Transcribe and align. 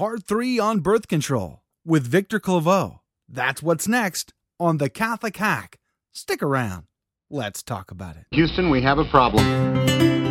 part 0.00 0.24
three 0.24 0.58
on 0.58 0.80
birth 0.80 1.08
control 1.08 1.60
with 1.84 2.06
Victor 2.06 2.40
Claveau. 2.40 3.00
That's 3.28 3.62
what's 3.62 3.86
next 3.86 4.32
on 4.58 4.78
the 4.78 4.88
Catholic 4.88 5.36
Hack. 5.36 5.78
Stick 6.10 6.42
around. 6.42 6.84
Let's 7.28 7.62
talk 7.62 7.90
about 7.90 8.16
it. 8.16 8.24
Houston, 8.30 8.70
we 8.70 8.80
have 8.80 8.98
a 8.98 9.04
problem. 9.04 9.44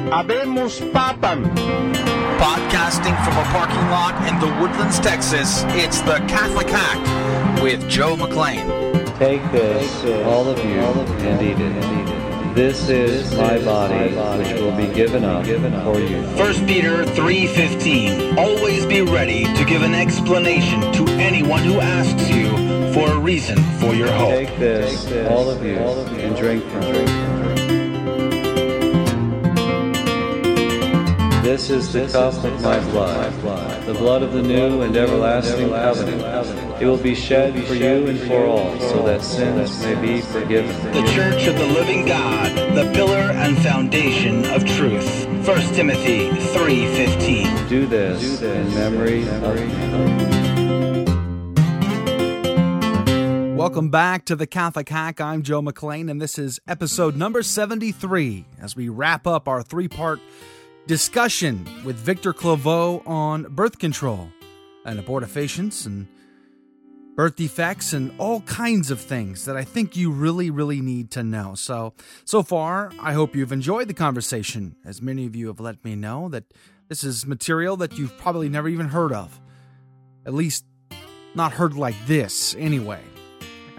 Habemos 0.10 0.80
papan. 0.92 1.46
Podcasting 2.40 3.24
from 3.24 3.38
a 3.38 3.44
parking 3.52 3.86
lot 3.92 4.16
in 4.28 4.40
the 4.40 4.60
Woodlands, 4.60 5.00
Texas, 5.02 5.62
it's 5.68 6.02
the 6.02 6.18
Catholic 6.28 6.68
Hack 6.68 7.62
with 7.62 7.88
Joe 7.88 8.16
McLean. 8.16 8.66
Take 9.20 9.44
this, 9.52 10.04
all 10.26 10.50
of 10.50 10.58
you, 10.66 10.80
and 10.80 11.42
eat 11.44 11.60
it. 11.60 12.29
This 12.60 12.90
is 12.90 13.34
my 13.36 13.58
body, 13.64 14.14
which 14.38 14.54
will 14.60 14.76
be 14.76 14.94
given 14.94 15.24
up 15.24 15.46
for 15.46 15.98
you. 15.98 16.22
1 16.36 16.68
Peter 16.68 17.06
3:15. 17.06 18.38
Always 18.38 18.86
be 18.86 19.02
ready 19.02 19.46
to 19.46 19.64
give 19.64 19.82
an 19.82 19.96
explanation 19.96 20.82
to 20.92 21.08
anyone 21.14 21.64
who 21.64 21.80
asks 21.80 22.30
you 22.30 22.50
for 22.92 23.14
a 23.14 23.18
reason 23.18 23.56
for 23.80 23.96
your 23.96 24.12
hope. 24.12 24.32
Take 24.32 24.60
this, 24.60 25.10
all 25.30 25.50
of 25.50 25.64
you, 25.64 25.78
and 25.78 26.36
drink 26.36 26.70
from 26.70 26.84
it. 26.84 27.69
This 31.50 31.72
is 31.72 31.92
the 31.92 32.08
cup 32.08 32.36
of 32.44 32.62
my 32.62 32.80
blood, 32.92 33.34
the 33.88 33.96
blood 33.96 34.22
of 34.22 34.34
the 34.34 34.42
new 34.44 34.84
and 34.84 34.96
everlasting 34.96 35.70
covenant. 35.70 36.22
It 36.80 36.86
will 36.86 36.96
be 36.96 37.16
shed 37.16 37.66
for 37.66 37.74
you 37.74 38.06
and 38.06 38.20
for 38.20 38.46
all, 38.46 38.80
so 38.80 39.04
that 39.08 39.24
sins 39.24 39.84
may 39.84 40.00
be 40.00 40.22
forgiven. 40.22 40.70
The 40.94 41.02
Church 41.12 41.48
of 41.48 41.58
the 41.58 41.66
Living 41.66 42.06
God, 42.06 42.56
the 42.76 42.92
pillar 42.94 43.32
and 43.32 43.58
foundation 43.64 44.46
of 44.52 44.64
truth. 44.64 45.26
1 45.44 45.74
Timothy 45.74 46.30
3:15. 46.30 47.68
Do 47.68 47.88
this 47.88 48.44
in 48.44 48.72
memory 48.76 49.28
of 49.28 49.56
me. 49.56 49.70
Welcome 53.56 53.90
back 53.90 54.26
to 54.26 54.36
the 54.36 54.46
Catholic 54.46 54.88
Hack. 54.88 55.20
I'm 55.20 55.42
Joe 55.42 55.64
McLean, 55.64 56.10
and 56.10 56.22
this 56.22 56.38
is 56.38 56.60
episode 56.68 57.16
number 57.16 57.42
73 57.42 58.46
as 58.62 58.76
we 58.76 58.88
wrap 58.88 59.26
up 59.26 59.48
our 59.48 59.64
three 59.64 59.88
part 59.88 60.20
discussion 60.90 61.70
with 61.86 61.96
Victor 61.98 62.34
Claveau 62.34 63.08
on 63.08 63.44
birth 63.44 63.78
control 63.78 64.28
and 64.86 65.00
abortifacients 65.00 65.86
and 65.86 66.08
birth 67.16 67.36
defects 67.36 67.94
and 67.94 68.12
all 68.18 68.42
kinds 68.42 68.90
of 68.90 69.00
things 69.00 69.46
that 69.46 69.56
I 69.56 69.64
think 69.64 69.96
you 69.96 70.10
really, 70.10 70.50
really 70.50 70.82
need 70.82 71.12
to 71.12 71.22
know. 71.22 71.54
So, 71.54 71.94
so 72.26 72.42
far, 72.42 72.92
I 73.00 73.14
hope 73.14 73.36
you've 73.36 73.52
enjoyed 73.52 73.88
the 73.88 73.94
conversation, 73.94 74.78
as 74.84 75.00
many 75.00 75.28
of 75.28 75.36
you 75.36 75.46
have 75.46 75.60
let 75.60 75.86
me 75.86 75.96
know 75.96 76.28
that 76.30 76.46
this 76.88 77.04
is 77.04 77.24
material 77.24 77.78
that 77.78 78.00
you've 78.00 78.18
probably 78.18 78.50
never 78.50 78.68
even 78.68 78.88
heard 78.88 79.14
of. 79.14 79.40
At 80.26 80.34
least, 80.34 80.66
not 81.36 81.52
heard 81.52 81.76
like 81.76 82.08
this, 82.08 82.56
anyway. 82.56 83.04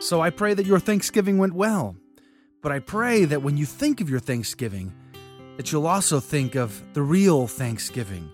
So 0.00 0.20
I 0.20 0.30
pray 0.30 0.54
that 0.54 0.66
your 0.66 0.78
Thanksgiving 0.78 1.38
went 1.38 1.52
well 1.52 1.96
but 2.62 2.72
I 2.72 2.78
pray 2.78 3.24
that 3.24 3.42
when 3.42 3.56
you 3.56 3.66
think 3.66 4.00
of 4.00 4.10
your 4.10 4.20
Thanksgiving, 4.20 4.92
that 5.56 5.72
you'll 5.72 5.86
also 5.86 6.20
think 6.20 6.54
of 6.54 6.82
the 6.94 7.02
real 7.02 7.46
Thanksgiving, 7.46 8.30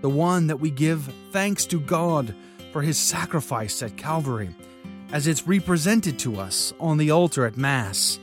the 0.00 0.10
one 0.10 0.46
that 0.48 0.60
we 0.60 0.70
give 0.70 1.12
thanks 1.30 1.66
to 1.66 1.80
God 1.80 2.34
for 2.72 2.82
his 2.82 2.98
sacrifice 2.98 3.82
at 3.82 3.96
Calvary, 3.96 4.54
as 5.12 5.26
it's 5.26 5.46
represented 5.46 6.18
to 6.20 6.38
us 6.38 6.72
on 6.78 6.96
the 6.96 7.10
altar 7.10 7.44
at 7.44 7.56
Mass 7.56 8.18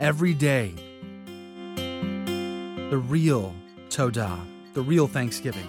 every 0.00 0.34
day. 0.34 0.74
The 1.76 3.02
real 3.08 3.54
Todah, 3.88 4.38
the 4.74 4.82
real 4.82 5.06
Thanksgiving. 5.06 5.66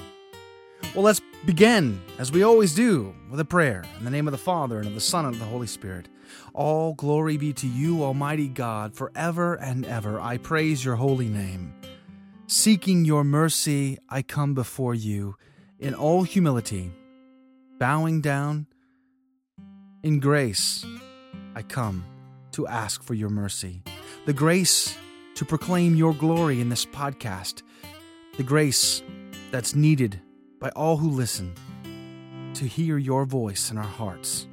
Well, 0.95 1.03
let's 1.03 1.21
begin, 1.45 2.01
as 2.17 2.31
we 2.31 2.43
always 2.43 2.73
do, 2.73 3.13
with 3.29 3.39
a 3.39 3.45
prayer 3.45 3.83
in 3.97 4.05
the 4.05 4.11
name 4.11 4.27
of 4.27 4.31
the 4.31 4.37
Father, 4.37 4.79
and 4.79 4.87
of 4.87 4.93
the 4.93 4.99
Son, 4.99 5.25
and 5.25 5.35
of 5.35 5.39
the 5.39 5.45
Holy 5.45 5.67
Spirit. 5.67 6.07
All 6.53 6.93
glory 6.93 7.37
be 7.37 7.53
to 7.53 7.67
you, 7.67 8.03
Almighty 8.03 8.47
God, 8.47 8.95
forever 8.95 9.55
and 9.55 9.85
ever. 9.85 10.19
I 10.19 10.37
praise 10.37 10.83
your 10.83 10.95
holy 10.95 11.29
name. 11.29 11.73
Seeking 12.47 13.05
your 13.05 13.23
mercy, 13.23 13.97
I 14.09 14.21
come 14.21 14.53
before 14.53 14.95
you 14.95 15.35
in 15.77 15.93
all 15.93 16.23
humility, 16.23 16.91
bowing 17.77 18.21
down 18.21 18.67
in 20.03 20.19
grace. 20.19 20.85
I 21.55 21.61
come 21.61 22.05
to 22.53 22.67
ask 22.67 23.03
for 23.03 23.13
your 23.13 23.29
mercy, 23.29 23.83
the 24.25 24.33
grace 24.33 24.97
to 25.35 25.45
proclaim 25.45 25.95
your 25.95 26.13
glory 26.13 26.59
in 26.59 26.69
this 26.69 26.85
podcast, 26.85 27.61
the 28.37 28.43
grace 28.43 29.01
that's 29.51 29.75
needed 29.75 30.19
by 30.59 30.69
all 30.69 30.97
who 30.97 31.09
listen 31.09 31.53
to 32.55 32.65
hear 32.65 32.97
your 32.97 33.25
voice 33.25 33.71
in 33.71 33.77
our 33.77 33.83
hearts. 33.83 34.47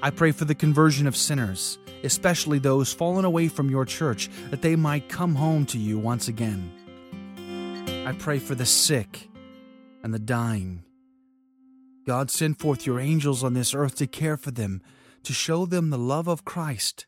I 0.00 0.10
pray 0.10 0.30
for 0.30 0.44
the 0.44 0.54
conversion 0.54 1.08
of 1.08 1.16
sinners, 1.16 1.76
especially 2.04 2.60
those 2.60 2.92
fallen 2.92 3.24
away 3.24 3.48
from 3.48 3.68
your 3.68 3.84
church, 3.84 4.30
that 4.50 4.62
they 4.62 4.76
might 4.76 5.08
come 5.08 5.34
home 5.34 5.66
to 5.66 5.78
you 5.78 5.98
once 5.98 6.28
again. 6.28 6.72
I 8.06 8.12
pray 8.12 8.38
for 8.38 8.54
the 8.54 8.64
sick 8.64 9.28
and 10.04 10.14
the 10.14 10.20
dying. 10.20 10.84
God, 12.06 12.30
send 12.30 12.60
forth 12.60 12.86
your 12.86 13.00
angels 13.00 13.42
on 13.42 13.54
this 13.54 13.74
earth 13.74 13.96
to 13.96 14.06
care 14.06 14.36
for 14.36 14.52
them, 14.52 14.82
to 15.24 15.32
show 15.32 15.66
them 15.66 15.90
the 15.90 15.98
love 15.98 16.28
of 16.28 16.44
Christ, 16.44 17.06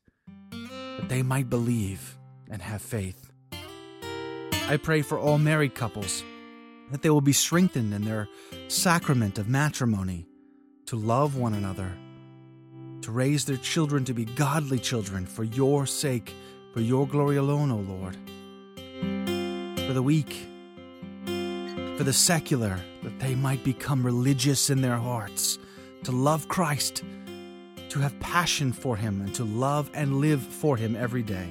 that 0.51 1.09
they 1.09 1.23
might 1.23 1.49
believe 1.49 2.19
and 2.51 2.61
have 2.61 2.83
faith. 2.83 3.31
I 4.69 4.79
pray 4.83 5.03
for 5.03 5.17
all 5.17 5.39
married 5.39 5.77
couples, 5.77 6.25
that 6.91 7.03
they 7.03 7.11
will 7.11 7.21
be 7.21 7.33
strengthened 7.33 7.95
in 7.95 8.05
their 8.05 8.29
sacrament 8.67 9.39
of 9.39 9.49
matrimony, 9.49 10.27
to 10.87 10.97
love 10.97 11.37
one 11.37 11.55
another 11.55 11.93
to 13.03 13.13
raise 13.13 13.45
their 13.45 13.57
children 13.57 14.05
to 14.05 14.15
be 14.15 14.25
godly 14.25 14.79
children 14.79 15.27
for 15.27 15.45
your 15.45 15.87
sake, 15.87 16.35
for 16.73 16.81
your 16.81 17.07
glory 17.07 17.37
alone, 17.37 17.71
O 17.71 17.77
Lord. 17.77 18.17
For 19.87 19.93
the 19.93 20.03
weak, 20.03 20.47
for 21.97 22.05
the 22.05 22.13
secular, 22.13 22.79
that 23.03 23.19
they 23.19 23.35
might 23.35 23.65
become 23.65 24.05
religious 24.05 24.71
in 24.71 24.83
their 24.83 24.97
hearts, 24.97 25.59
to 26.05 26.13
love 26.13 26.49
Christ, 26.49 27.03
to 27.89 27.99
have 27.99 28.19
passion 28.21 28.73
for 28.73 28.97
Him, 28.97 29.21
and 29.21 29.35
to 29.35 29.45
love 29.45 29.91
and 29.95 30.21
live 30.21 30.43
for 30.43 30.77
Him 30.77 30.95
every 30.95 31.23
day. 31.23 31.51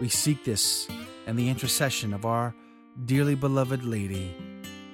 We 0.00 0.08
seek 0.08 0.44
this 0.44 0.88
and 1.26 1.38
the 1.38 1.48
intercession 1.48 2.12
of 2.12 2.24
our 2.24 2.54
dearly 3.04 3.34
beloved 3.34 3.84
Lady. 3.84 4.34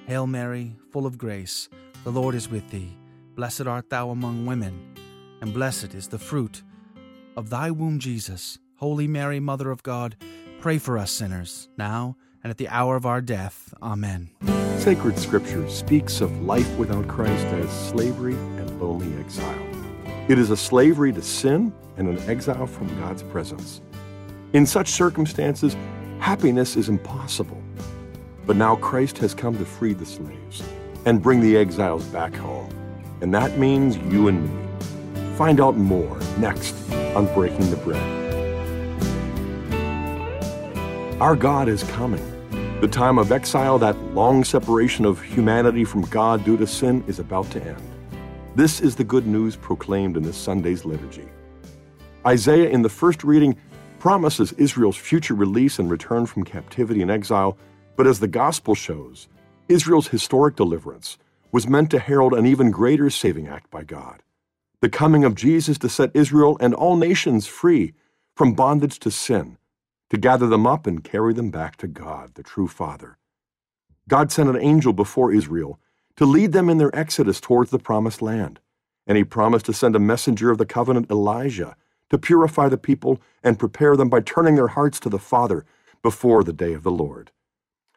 Hail 0.07 0.27
Mary, 0.27 0.75
full 0.91 1.05
of 1.05 1.17
grace, 1.17 1.69
the 2.03 2.11
Lord 2.11 2.35
is 2.35 2.49
with 2.49 2.69
thee. 2.69 2.95
Blessed 3.35 3.67
art 3.67 3.89
thou 3.89 4.09
among 4.09 4.45
women 4.45 4.95
and 5.41 5.53
blessed 5.53 5.93
is 5.93 6.07
the 6.07 6.19
fruit 6.19 6.63
of 7.35 7.49
thy 7.49 7.71
womb, 7.71 7.99
Jesus. 7.99 8.59
Holy 8.75 9.07
Mary, 9.07 9.39
Mother 9.39 9.71
of 9.71 9.83
God, 9.83 10.15
pray 10.61 10.77
for 10.77 10.97
us 10.97 11.11
sinners, 11.11 11.69
now 11.77 12.15
and 12.43 12.51
at 12.51 12.57
the 12.57 12.69
hour 12.69 12.95
of 12.95 13.05
our 13.05 13.21
death. 13.21 13.73
Amen. 13.81 14.29
Sacred 14.77 15.19
Scripture 15.19 15.67
speaks 15.69 16.21
of 16.21 16.41
life 16.41 16.69
without 16.77 17.07
Christ 17.07 17.45
as 17.47 17.69
slavery 17.89 18.33
and 18.33 18.81
lonely 18.81 19.13
exile. 19.19 19.67
It 20.29 20.39
is 20.39 20.49
a 20.49 20.57
slavery 20.57 21.11
to 21.13 21.21
sin 21.21 21.73
and 21.97 22.07
an 22.07 22.29
exile 22.29 22.67
from 22.67 22.87
God's 22.99 23.23
presence. 23.23 23.81
In 24.53 24.65
such 24.65 24.87
circumstances, 24.87 25.75
happiness 26.19 26.77
is 26.77 26.87
impossible. 26.87 27.61
But 28.45 28.55
now 28.55 28.77
Christ 28.77 29.17
has 29.19 29.33
come 29.33 29.57
to 29.57 29.65
free 29.65 29.93
the 29.93 30.05
slaves 30.05 30.63
and 31.05 31.21
bring 31.21 31.41
the 31.41 31.57
exiles 31.57 32.05
back 32.05 32.33
home. 32.33 32.69
And 33.21 33.33
that 33.33 33.57
means 33.57 33.97
you 34.11 34.27
and 34.27 34.43
me. 34.43 34.68
Find 35.39 35.61
out 35.61 35.77
more 35.77 36.19
next 36.37 36.75
on 37.15 37.33
Breaking 37.33 37.69
the 37.69 37.77
Bread. 37.77 38.03
Our 41.21 41.37
God 41.37 41.69
is 41.69 41.83
coming. 41.83 42.21
The 42.81 42.89
time 42.89 43.17
of 43.17 43.31
exile, 43.31 43.79
that 43.79 43.97
long 44.13 44.43
separation 44.43 45.05
of 45.05 45.21
humanity 45.21 45.85
from 45.85 46.01
God 46.01 46.43
due 46.43 46.57
to 46.57 46.67
sin, 46.67 47.05
is 47.07 47.19
about 47.19 47.49
to 47.51 47.63
end. 47.63 47.81
This 48.57 48.81
is 48.81 48.97
the 48.97 49.05
good 49.05 49.27
news 49.27 49.55
proclaimed 49.55 50.17
in 50.17 50.23
this 50.23 50.35
Sunday's 50.35 50.83
liturgy. 50.83 51.29
Isaiah, 52.27 52.69
in 52.69 52.81
the 52.81 52.89
first 52.89 53.23
reading, 53.23 53.55
promises 53.97 54.51
Israel's 54.57 54.97
future 54.97 55.35
release 55.35 55.79
and 55.79 55.89
return 55.89 56.25
from 56.25 56.43
captivity 56.43 57.01
and 57.01 57.09
exile, 57.09 57.57
but 57.95 58.07
as 58.07 58.19
the 58.19 58.27
gospel 58.27 58.75
shows, 58.75 59.29
Israel's 59.69 60.09
historic 60.09 60.57
deliverance 60.57 61.17
was 61.53 61.65
meant 61.65 61.91
to 61.91 61.99
herald 61.99 62.33
an 62.33 62.45
even 62.45 62.71
greater 62.71 63.09
saving 63.09 63.47
act 63.47 63.71
by 63.71 63.85
God 63.85 64.21
the 64.81 64.89
coming 64.89 65.23
of 65.23 65.35
Jesus 65.35 65.77
to 65.79 65.89
set 65.89 66.11
Israel 66.13 66.57
and 66.59 66.73
all 66.73 66.95
nations 66.95 67.47
free 67.47 67.93
from 68.35 68.53
bondage 68.53 68.99
to 68.99 69.11
sin 69.11 69.57
to 70.09 70.17
gather 70.17 70.47
them 70.47 70.65
up 70.65 70.87
and 70.87 71.03
carry 71.03 71.33
them 71.33 71.51
back 71.51 71.75
to 71.77 71.87
God, 71.87 72.33
the 72.35 72.43
true 72.43 72.67
Father. 72.67 73.17
God 74.07 74.31
sent 74.31 74.49
an 74.49 74.57
angel 74.57 74.91
before 74.91 75.31
Israel 75.31 75.79
to 76.15 76.25
lead 76.25 76.51
them 76.51 76.69
in 76.69 76.77
their 76.77 76.95
exodus 76.95 77.39
towards 77.39 77.71
the 77.71 77.79
promised 77.79 78.21
land, 78.21 78.59
and 79.05 79.17
he 79.17 79.23
promised 79.23 79.65
to 79.67 79.73
send 79.73 79.95
a 79.95 79.99
messenger 79.99 80.49
of 80.49 80.57
the 80.57 80.65
covenant, 80.65 81.09
Elijah, 81.11 81.75
to 82.09 82.17
purify 82.17 82.67
the 82.67 82.77
people 82.77 83.21
and 83.43 83.59
prepare 83.59 83.95
them 83.95 84.09
by 84.09 84.19
turning 84.19 84.55
their 84.55 84.69
hearts 84.69 84.99
to 84.99 85.09
the 85.09 85.19
Father 85.19 85.63
before 86.01 86.43
the 86.43 86.53
day 86.53 86.73
of 86.73 86.83
the 86.83 86.91
Lord. 86.91 87.31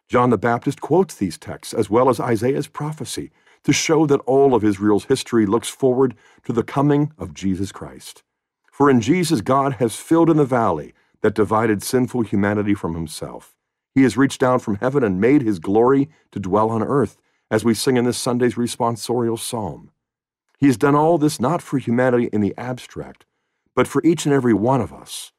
John 0.09 0.29
the 0.29 0.39
Baptist 0.39 0.83
quotes 0.83 1.15
these 1.15 1.39
texts 1.39 1.73
as 1.73 1.89
well 1.89 2.11
as 2.11 2.21
Isaiah's 2.21 2.67
prophecy 2.67 3.31
to 3.65 3.73
show 3.73 4.07
that 4.07 4.21
all 4.21 4.55
of 4.55 4.65
Israel's 4.65 5.05
history 5.05 5.47
looks 5.47 5.69
forward 5.69 6.15
to 6.45 6.53
the 6.53 6.63
coming 6.63 7.13
of 7.19 7.35
Jesus 7.35 7.73
Christ. 7.73 8.23
For 8.71 8.91
in 8.91 9.01
Jesus, 9.01 9.41
God 9.41 9.75
has 9.75 9.97
filled 9.97 10.31
in 10.31 10.37
the 10.37 10.45
valley 10.45 10.95
that 11.21 11.35
divided 11.35 11.83
sinful 11.83 12.23
humanity 12.23 12.75
from 12.75 12.95
himself. 12.95 13.55
He 13.95 14.03
has 14.03 14.17
reached 14.17 14.41
down 14.41 14.59
from 14.59 14.77
heaven 14.77 15.05
and 15.05 15.21
made 15.21 15.43
his 15.43 15.59
glory 15.59 16.09
to 16.33 16.41
dwell 16.41 16.71
on 16.71 16.83
earth, 16.83 17.19
as 17.51 17.65
we 17.65 17.75
sing 17.75 17.97
in 17.97 18.05
this 18.05 18.19
Sunday's 18.19 18.55
responsorial 18.55 19.39
psalm. 19.39 19.91
He 20.59 20.67
has 20.67 20.79
done 20.79 20.95
all 20.95 21.19
this 21.19 21.39
not 21.39 21.61
for 21.61 21.79
humanity 21.79 22.31
in 22.33 22.41
the 22.41 22.55
abstract, 22.57 23.27
but 23.75 23.87
for 23.87 24.03
each 24.05 24.25
and 24.25 24.35
every 24.35 24.55
one 24.55 24.81
of 24.81 24.93
us. 24.93 25.33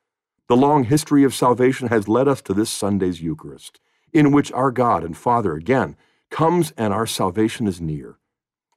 The 0.47 0.55
long 0.55 0.83
history 0.83 1.23
of 1.23 1.33
salvation 1.33 1.87
has 1.87 2.07
led 2.07 2.27
us 2.27 2.41
to 2.43 2.53
this 2.53 2.69
Sunday's 2.69 3.21
Eucharist, 3.21 3.79
in 4.11 4.31
which 4.31 4.51
our 4.51 4.69
God 4.69 5.03
and 5.03 5.17
Father 5.17 5.55
again 5.55 5.95
comes 6.33 6.73
and 6.77 6.91
our 6.91 7.05
salvation 7.05 7.67
is 7.67 7.79
near. 7.79 8.17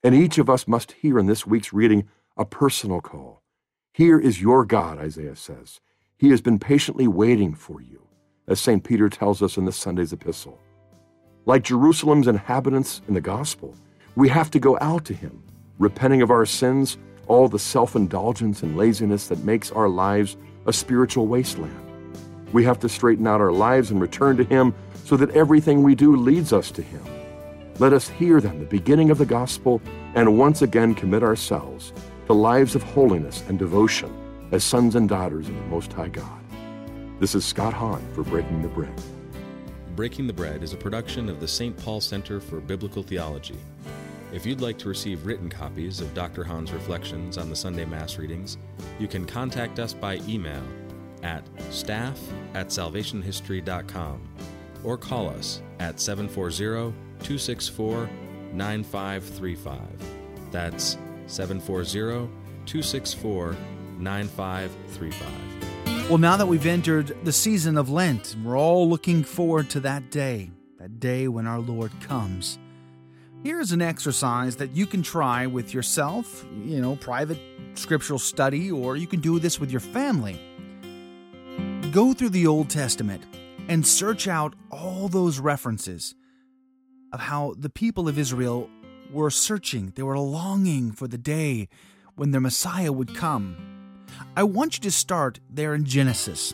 And 0.05 0.15
each 0.15 0.37
of 0.37 0.51
us 0.51 0.69
must 0.69 0.93
hear 0.93 1.19
in 1.19 1.25
this 1.25 1.47
week's 1.47 1.73
reading 1.73 2.07
a 2.37 2.45
personal 2.45 3.01
call. 3.01 3.43
Here 3.95 4.21
is 4.21 4.43
your 4.43 4.67
God, 4.67 4.99
Isaiah 4.99 5.37
says. 5.37 5.81
He 6.19 6.29
has 6.29 6.43
been 6.43 6.59
patiently 6.59 7.09
waiting 7.09 7.55
for 7.55 7.81
you, 7.81 8.07
as 8.47 8.61
St. 8.61 8.85
Peter 8.85 9.09
tells 9.09 9.41
us 9.41 9.57
in 9.57 9.65
this 9.65 9.79
Sunday's 9.79 10.13
epistle. 10.13 10.61
Like 11.47 11.65
Jerusalem's 11.65 12.29
inhabitants 12.29 13.01
in 13.09 13.15
the 13.15 13.23
gospel, 13.23 13.75
we 14.17 14.29
have 14.29 14.51
to 14.51 14.59
go 14.59 14.77
out 14.83 15.07
to 15.07 15.15
him, 15.15 15.43
repenting 15.79 16.21
of 16.21 16.31
our 16.31 16.45
sins, 16.45 16.99
all 17.27 17.49
the 17.49 17.59
self 17.59 17.97
indulgence 17.97 18.63
and 18.63 18.77
laziness 18.77 19.29
that 19.29 19.45
makes 19.45 19.73
our 19.73 19.89
lives 19.89 20.37
a 20.67 20.75
spiritual 20.75 21.27
wasteland. 21.27 21.75
We 22.53 22.65
have 22.65 22.79
to 22.81 22.89
straighten 22.91 23.27
out 23.27 23.41
our 23.41 23.51
lives 23.51 23.91
and 23.91 23.99
return 23.99 24.37
to 24.37 24.45
him 24.45 24.75
so 25.07 25.17
that 25.17 25.31
everything 25.31 25.83
we 25.83 25.95
do 25.95 26.17
leads 26.17 26.53
us 26.53 26.71
to 26.73 26.83
him. 26.83 27.16
Let 27.79 27.93
us 27.93 28.09
hear 28.09 28.41
then 28.41 28.59
the 28.59 28.65
beginning 28.65 29.11
of 29.11 29.19
the 29.19 29.27
gospel 29.27 29.83
and 30.15 30.39
once 30.39 30.63
again 30.63 30.95
commit 30.95 31.23
ourselves 31.23 31.93
to 32.25 32.33
lives 32.33 32.75
of 32.75 32.83
holiness 32.83 33.45
and 33.49 33.59
devotion 33.59 34.11
as 34.51 34.65
sons 34.65 34.95
and 34.95 35.07
daughters 35.07 35.47
of 35.47 35.55
the 35.55 35.61
Most 35.65 35.93
High 35.93 36.09
God. 36.09 36.41
This 37.21 37.35
is 37.35 37.45
Scott 37.45 37.75
Hahn 37.75 38.03
for 38.15 38.23
Breaking 38.23 38.63
the 38.63 38.69
Bread. 38.69 38.99
Breaking 39.95 40.27
the 40.27 40.33
Bread 40.33 40.63
is 40.63 40.73
a 40.73 40.77
production 40.79 41.29
of 41.29 41.39
the 41.39 41.47
St. 41.47 41.77
Paul 41.77 42.01
Center 42.01 42.41
for 42.41 42.61
Biblical 42.61 43.03
Theology. 43.03 43.59
If 44.33 44.47
you'd 44.47 44.63
like 44.63 44.79
to 44.79 44.89
receive 44.89 45.27
written 45.27 45.51
copies 45.51 46.01
of 46.01 46.15
Dr. 46.15 46.45
Hahn's 46.45 46.73
reflections 46.73 47.37
on 47.37 47.51
the 47.51 47.57
Sunday 47.57 47.85
Mass 47.85 48.17
readings, 48.17 48.57
you 48.99 49.07
can 49.07 49.27
contact 49.27 49.81
us 49.81 49.93
by 49.93 50.17
email 50.27 50.63
at 51.23 51.47
staff 51.71 52.19
at 52.55 52.69
salvationhistory.com 52.69 54.23
or 54.83 54.97
call 54.97 55.29
us 55.29 55.61
at 55.79 56.01
740 56.01 57.06
264 57.21 58.09
9535. 58.53 59.81
That's 60.51 60.99
740 61.27 62.31
264 62.67 63.57
9535. 63.99 66.09
Well, 66.09 66.19
now 66.19 66.37
that 66.37 66.47
we've 66.47 66.67
entered 66.67 67.17
the 67.25 67.33
season 67.33 67.77
of 67.77 67.91
Lent, 67.91 68.37
we're 68.45 68.57
all 68.57 68.89
looking 68.89 69.25
forward 69.25 69.69
to 69.71 69.81
that 69.81 70.11
day, 70.11 70.51
that 70.79 71.01
day 71.01 71.27
when 71.27 71.47
our 71.47 71.59
Lord 71.59 71.91
comes. 72.01 72.59
Here's 73.43 73.73
an 73.73 73.83
exercise 73.83 74.57
that 74.57 74.71
you 74.71 74.87
can 74.87 75.03
try 75.03 75.47
with 75.47 75.75
yourself, 75.75 76.47
you 76.65 76.81
know, 76.81 76.97
private 76.97 77.39
scriptural 77.75 78.19
study, 78.19 78.71
or 78.71 78.97
you 78.97 79.07
can 79.07 79.21
do 79.21 79.39
this 79.39 79.61
with 79.61 79.71
your 79.71 79.81
family. 79.81 80.41
Go 81.91 82.13
through 82.13 82.31
the 82.31 82.47
Old 82.47 82.71
Testament 82.71 83.25
and 83.69 83.87
search 83.87 84.29
out 84.29 84.55
all 84.71 85.09
those 85.09 85.39
references 85.39 86.15
of 87.17 87.23
how 87.23 87.55
the 87.59 87.71
people 87.71 88.11
of 88.11 88.19
Israel 88.19 88.69
were 89.11 89.31
searching, 89.31 89.91
they 89.97 90.03
were 90.03 90.19
longing 90.19 90.93
for 90.93 91.09
the 91.09 91.17
day 91.17 91.67
when 92.15 92.31
their 92.31 92.43
Messiah 92.43 92.93
would 92.93 93.15
come. 93.15 93.57
I 94.37 94.43
want 94.43 94.77
you 94.77 94.83
to 94.83 94.91
start 94.91 95.41
there 95.49 95.75
in 95.75 95.87
Genesis, 95.87 96.53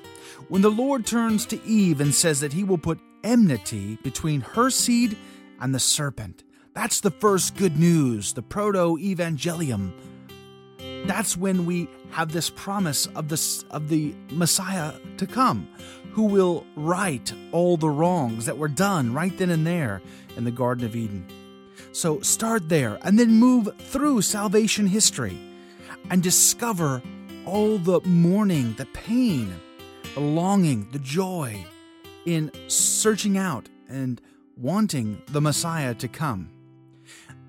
when 0.48 0.62
the 0.62 0.70
Lord 0.70 1.04
turns 1.04 1.46
to 1.46 1.60
Eve 1.64 2.00
and 2.00 2.14
says 2.14 2.38
that 2.40 2.52
he 2.52 2.62
will 2.62 2.78
put 2.78 3.00
enmity 3.24 3.98
between 4.04 4.40
her 4.40 4.70
seed 4.70 5.18
and 5.60 5.74
the 5.74 5.80
serpent. 5.80 6.44
That's 6.74 7.00
the 7.00 7.10
first 7.10 7.56
good 7.56 7.76
news, 7.76 8.32
the 8.32 8.42
proto 8.42 8.96
evangelium. 8.98 9.90
That's 11.06 11.36
when 11.36 11.66
we 11.66 11.88
have 12.12 12.30
this 12.30 12.50
promise 12.50 13.06
of 13.16 13.28
the, 13.28 13.64
of 13.72 13.88
the 13.88 14.14
Messiah 14.30 14.92
to 15.16 15.26
come, 15.26 15.66
who 16.12 16.24
will 16.24 16.66
right 16.76 17.32
all 17.52 17.76
the 17.76 17.88
wrongs 17.88 18.46
that 18.46 18.58
were 18.58 18.68
done 18.68 19.12
right 19.12 19.36
then 19.38 19.50
and 19.50 19.66
there 19.66 20.02
in 20.36 20.44
the 20.44 20.50
Garden 20.50 20.84
of 20.84 20.94
Eden. 20.94 21.26
So 21.92 22.20
start 22.20 22.68
there 22.68 22.98
and 23.02 23.18
then 23.18 23.32
move 23.32 23.68
through 23.78 24.22
salvation 24.22 24.86
history 24.86 25.38
and 26.10 26.22
discover 26.22 27.02
all 27.46 27.78
the 27.78 28.00
mourning, 28.04 28.74
the 28.74 28.86
pain, 28.86 29.54
the 30.14 30.20
longing, 30.20 30.88
the 30.92 30.98
joy 30.98 31.64
in 32.26 32.50
searching 32.68 33.36
out 33.36 33.68
and 33.88 34.20
wanting 34.56 35.20
the 35.28 35.40
Messiah 35.40 35.94
to 35.94 36.08
come. 36.08 36.50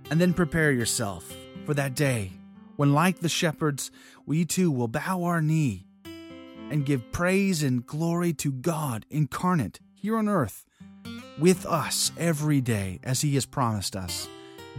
And 0.09 0.19
then 0.19 0.33
prepare 0.33 0.71
yourself 0.71 1.33
for 1.65 1.73
that 1.73 1.95
day 1.95 2.31
when, 2.75 2.93
like 2.93 3.19
the 3.19 3.29
shepherds, 3.29 3.91
we 4.25 4.45
too 4.45 4.71
will 4.71 4.87
bow 4.87 5.23
our 5.23 5.41
knee 5.41 5.82
and 6.73 6.87
give 6.87 7.11
praise 7.11 7.61
and 7.61 7.85
glory 7.85 8.33
to 8.33 8.51
God 8.51 9.05
incarnate 9.11 9.79
here 9.93 10.17
on 10.17 10.27
earth 10.27 10.65
with 11.37 11.67
us 11.67 12.11
every 12.17 12.61
day 12.61 12.99
as 13.03 13.21
He 13.21 13.35
has 13.35 13.45
promised 13.45 13.95
us 13.95 14.27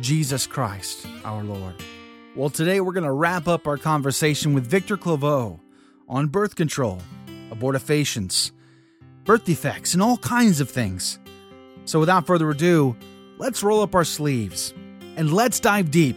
Jesus 0.01 0.45
Christ 0.45 1.07
our 1.25 1.45
Lord. 1.45 1.77
Well, 2.35 2.51
today 2.51 2.81
we're 2.81 2.95
going 2.95 3.05
to 3.05 3.13
wrap 3.13 3.47
up 3.47 3.69
our 3.69 3.77
conversation 3.77 4.55
with 4.55 4.67
Victor 4.67 4.97
Claveau 4.97 5.61
on 6.09 6.27
birth 6.27 6.57
control, 6.57 6.99
abortifacients, 7.51 8.51
birth 9.23 9.45
defects, 9.45 9.95
and 9.95 10.03
all 10.03 10.19
kinds 10.19 10.61
of 10.61 10.69
things. 10.69 11.21
So, 11.85 12.01
without 12.01 12.27
further 12.27 12.51
ado, 12.51 12.97
let's 13.39 13.63
roll 13.63 13.83
up 13.83 13.95
our 13.95 14.05
sleeves 14.05 14.75
and 15.15 15.33
let's 15.33 15.61
dive 15.61 15.93
deep 15.93 16.17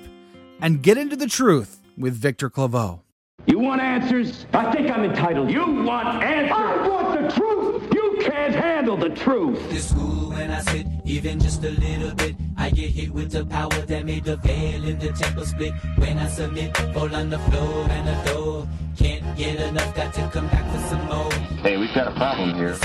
and 0.59 0.81
get 0.81 0.97
into 0.97 1.15
the 1.15 1.27
truth 1.27 1.83
with 1.95 2.15
Victor 2.15 2.49
Claveau. 2.49 3.01
You 3.47 3.59
want 3.59 3.81
answers? 3.81 4.45
I 4.53 4.71
think 4.73 4.91
I'm 4.91 5.05
entitled. 5.05 5.49
You 5.49 5.65
want 5.83 6.21
answers? 6.21 6.51
I 6.51 6.87
want 6.87 7.21
the 7.21 7.33
truth. 7.33 7.93
You 7.93 8.07
You 8.17 8.23
can't 8.23 8.55
handle 8.55 8.97
the 8.97 9.09
truth. 9.09 9.69
The 9.69 9.77
school 9.77 10.31
when 10.31 10.49
I 10.49 10.61
sit, 10.61 10.87
even 11.05 11.39
just 11.39 11.63
a 11.63 11.69
little 11.69 12.15
bit, 12.15 12.35
I 12.57 12.71
get 12.71 12.89
hit 12.89 13.11
with 13.11 13.31
the 13.31 13.45
power 13.45 13.69
that 13.69 14.05
made 14.05 14.23
the 14.23 14.37
veil 14.37 14.83
in 14.83 14.97
the 14.97 15.11
temple 15.11 15.45
split. 15.45 15.73
When 15.97 16.17
I 16.17 16.27
submit, 16.27 16.75
fall 16.93 17.13
on 17.13 17.29
the 17.29 17.37
floor 17.37 17.87
and 17.89 18.07
the 18.07 18.31
door. 18.31 18.67
Can't 18.97 19.37
get 19.37 19.59
enough, 19.61 19.95
got 19.95 20.13
to 20.15 20.29
come 20.29 20.47
back 20.47 20.65
for 20.71 20.79
some 20.87 21.05
more. 21.05 21.31
Hey, 21.61 21.77
we've 21.77 21.93
got 21.93 22.07
a 22.07 22.15
problem 22.15 22.55
here. 22.55 22.75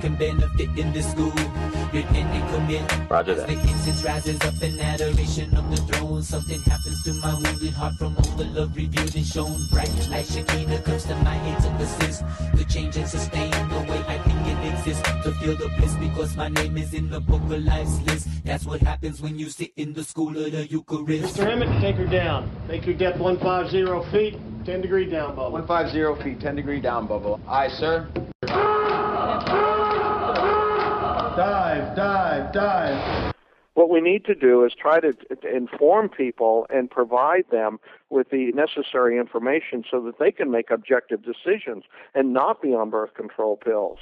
Sinner 0.00 0.16
every 0.18 0.38
human 0.38 0.48
hypocrite 0.48 0.58
can 0.58 0.68
benefit 0.68 0.78
in 0.78 0.92
the 0.92 1.02
school. 1.02 1.32
Repent 1.92 2.16
and 2.16 2.54
commit. 2.54 3.10
Roger 3.10 3.32
As 3.32 3.38
that. 3.38 3.46
the 3.48 3.60
incense 3.60 4.04
rises 4.04 4.40
up 4.42 4.62
in 4.62 4.78
adoration 4.80 5.56
of 5.56 5.70
the 5.70 5.76
throne, 5.92 6.22
something 6.22 6.60
happens 6.62 7.02
to 7.04 7.14
my 7.14 7.34
wounded 7.34 7.72
heart 7.72 7.94
from 7.94 8.16
all 8.16 8.36
the 8.36 8.44
love 8.44 8.76
revealed 8.76 9.14
and 9.14 9.26
shown. 9.26 9.56
Bright 9.72 9.90
like 10.10 10.26
Shekinah 10.26 10.82
comes 10.82 11.04
to 11.04 11.14
my 11.16 11.34
head 11.34 11.62
to 11.62 11.68
assist. 11.84 12.24
The 12.54 12.64
change 12.64 12.96
and 12.96 13.08
sustain 13.08 13.50
the 13.50 13.80
way 13.90 13.98
I 14.06 14.18
think 14.18 14.38
it 14.46 14.74
exists. 14.74 15.02
To 15.24 15.32
feel 15.32 15.56
the 15.56 15.68
bliss 15.78 15.94
because 15.96 16.36
my 16.36 16.48
name 16.48 16.76
is 16.76 16.94
in 16.94 17.08
the 17.10 17.20
book 17.20 17.42
of 17.42 17.64
life's 17.64 18.00
list. 18.02 18.28
That's 18.44 18.66
what 18.66 18.80
happens 18.80 19.20
when 19.20 19.38
you 19.38 19.48
sit 19.50 19.72
in 19.76 19.92
the 19.94 20.04
school 20.04 20.36
of 20.36 20.52
the 20.52 20.66
Eucharist. 20.66 21.36
Mr. 21.36 21.46
Emmett, 21.50 21.80
take 21.80 21.96
her 21.96 22.06
down. 22.06 22.50
Make 22.68 22.84
her 22.84 22.92
depth 22.92 23.18
150 23.18 24.10
feet, 24.10 24.38
10 24.64 24.80
degree 24.80 25.06
down, 25.10 25.34
bubble. 25.34 25.52
150 25.52 26.22
feet, 26.22 26.40
10 26.40 26.56
degree 26.56 26.80
down, 26.80 27.06
bubble. 27.06 27.40
Aye, 27.48 27.68
sir. 27.68 28.08
Dive, 31.38 31.94
dive, 31.94 32.52
dive. 32.52 33.32
What 33.74 33.90
we 33.90 34.00
need 34.00 34.24
to 34.24 34.34
do 34.34 34.64
is 34.64 34.72
try 34.74 34.98
to, 34.98 35.12
to 35.12 35.56
inform 35.56 36.08
people 36.08 36.66
and 36.68 36.90
provide 36.90 37.44
them 37.52 37.78
with 38.10 38.30
the 38.30 38.50
necessary 38.56 39.16
information 39.16 39.84
so 39.88 40.00
that 40.00 40.18
they 40.18 40.32
can 40.32 40.50
make 40.50 40.72
objective 40.72 41.20
decisions 41.22 41.84
and 42.12 42.32
not 42.32 42.60
be 42.60 42.74
on 42.74 42.90
birth 42.90 43.14
control 43.14 43.56
pills. 43.56 44.00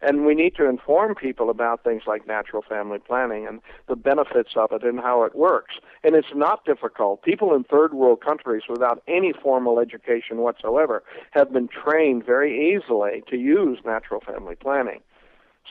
And 0.00 0.24
we 0.24 0.36
need 0.36 0.54
to 0.58 0.68
inform 0.68 1.16
people 1.16 1.50
about 1.50 1.82
things 1.82 2.02
like 2.06 2.24
natural 2.24 2.62
family 2.62 3.00
planning 3.00 3.48
and 3.48 3.60
the 3.88 3.96
benefits 3.96 4.50
of 4.54 4.70
it 4.70 4.84
and 4.84 5.00
how 5.00 5.24
it 5.24 5.34
works. 5.34 5.74
And 6.04 6.14
it's 6.14 6.36
not 6.36 6.64
difficult. 6.64 7.22
People 7.22 7.52
in 7.52 7.64
third 7.64 7.94
world 7.94 8.20
countries 8.24 8.62
without 8.68 9.02
any 9.08 9.32
formal 9.32 9.80
education 9.80 10.36
whatsoever 10.36 11.02
have 11.32 11.52
been 11.52 11.66
trained 11.66 12.24
very 12.24 12.76
easily 12.76 13.24
to 13.28 13.36
use 13.36 13.80
natural 13.84 14.20
family 14.20 14.54
planning. 14.54 15.00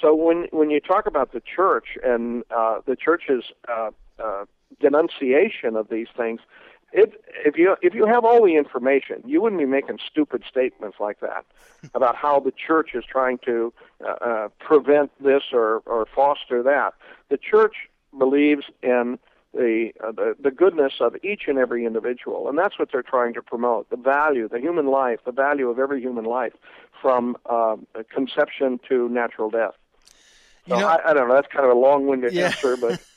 So 0.01 0.13
when 0.13 0.47
when 0.51 0.69
you 0.69 0.79
talk 0.79 1.05
about 1.05 1.31
the 1.31 1.41
church 1.41 1.97
and 2.03 2.43
uh, 2.55 2.79
the 2.85 2.95
church's 2.95 3.45
uh, 3.67 3.91
uh, 4.19 4.45
denunciation 4.79 5.75
of 5.75 5.89
these 5.89 6.07
things, 6.15 6.41
if 6.91 7.13
if 7.45 7.57
you 7.57 7.75
if 7.81 7.93
you 7.93 8.05
have 8.05 8.23
all 8.23 8.43
the 8.43 8.55
information, 8.55 9.21
you 9.25 9.41
wouldn't 9.41 9.59
be 9.59 9.65
making 9.65 9.99
stupid 10.09 10.43
statements 10.49 10.97
like 10.99 11.19
that 11.19 11.45
about 11.93 12.15
how 12.15 12.39
the 12.39 12.51
church 12.51 12.91
is 12.93 13.03
trying 13.05 13.37
to 13.45 13.73
uh, 14.05 14.11
uh, 14.11 14.47
prevent 14.59 15.11
this 15.23 15.43
or 15.51 15.81
or 15.85 16.05
foster 16.15 16.63
that. 16.63 16.93
The 17.29 17.37
church 17.37 17.75
believes 18.17 18.65
in 18.81 19.19
the, 19.53 19.91
uh, 20.05 20.11
the 20.11 20.35
the 20.39 20.51
goodness 20.51 20.93
of 20.99 21.15
each 21.23 21.43
and 21.47 21.57
every 21.57 21.85
individual, 21.85 22.47
and 22.49 22.57
that's 22.57 22.77
what 22.77 22.89
they're 22.91 23.03
trying 23.03 23.33
to 23.33 23.41
promote: 23.41 23.89
the 23.89 23.97
value, 23.97 24.47
the 24.47 24.59
human 24.59 24.87
life, 24.87 25.19
the 25.25 25.31
value 25.31 25.69
of 25.69 25.79
every 25.79 26.01
human 26.01 26.25
life, 26.25 26.53
from 27.01 27.37
um, 27.49 27.87
conception 28.13 28.79
to 28.89 29.09
natural 29.09 29.49
death. 29.49 29.73
So 30.67 30.75
You 30.75 30.81
know- 30.81 30.87
I, 30.87 31.09
I 31.09 31.13
don't 31.13 31.27
know. 31.27 31.35
That's 31.35 31.51
kind 31.51 31.65
of 31.65 31.71
a 31.71 31.79
long-winded 31.79 32.33
Yeah. 32.33 32.47
answer, 32.47 32.77
but 32.77 33.01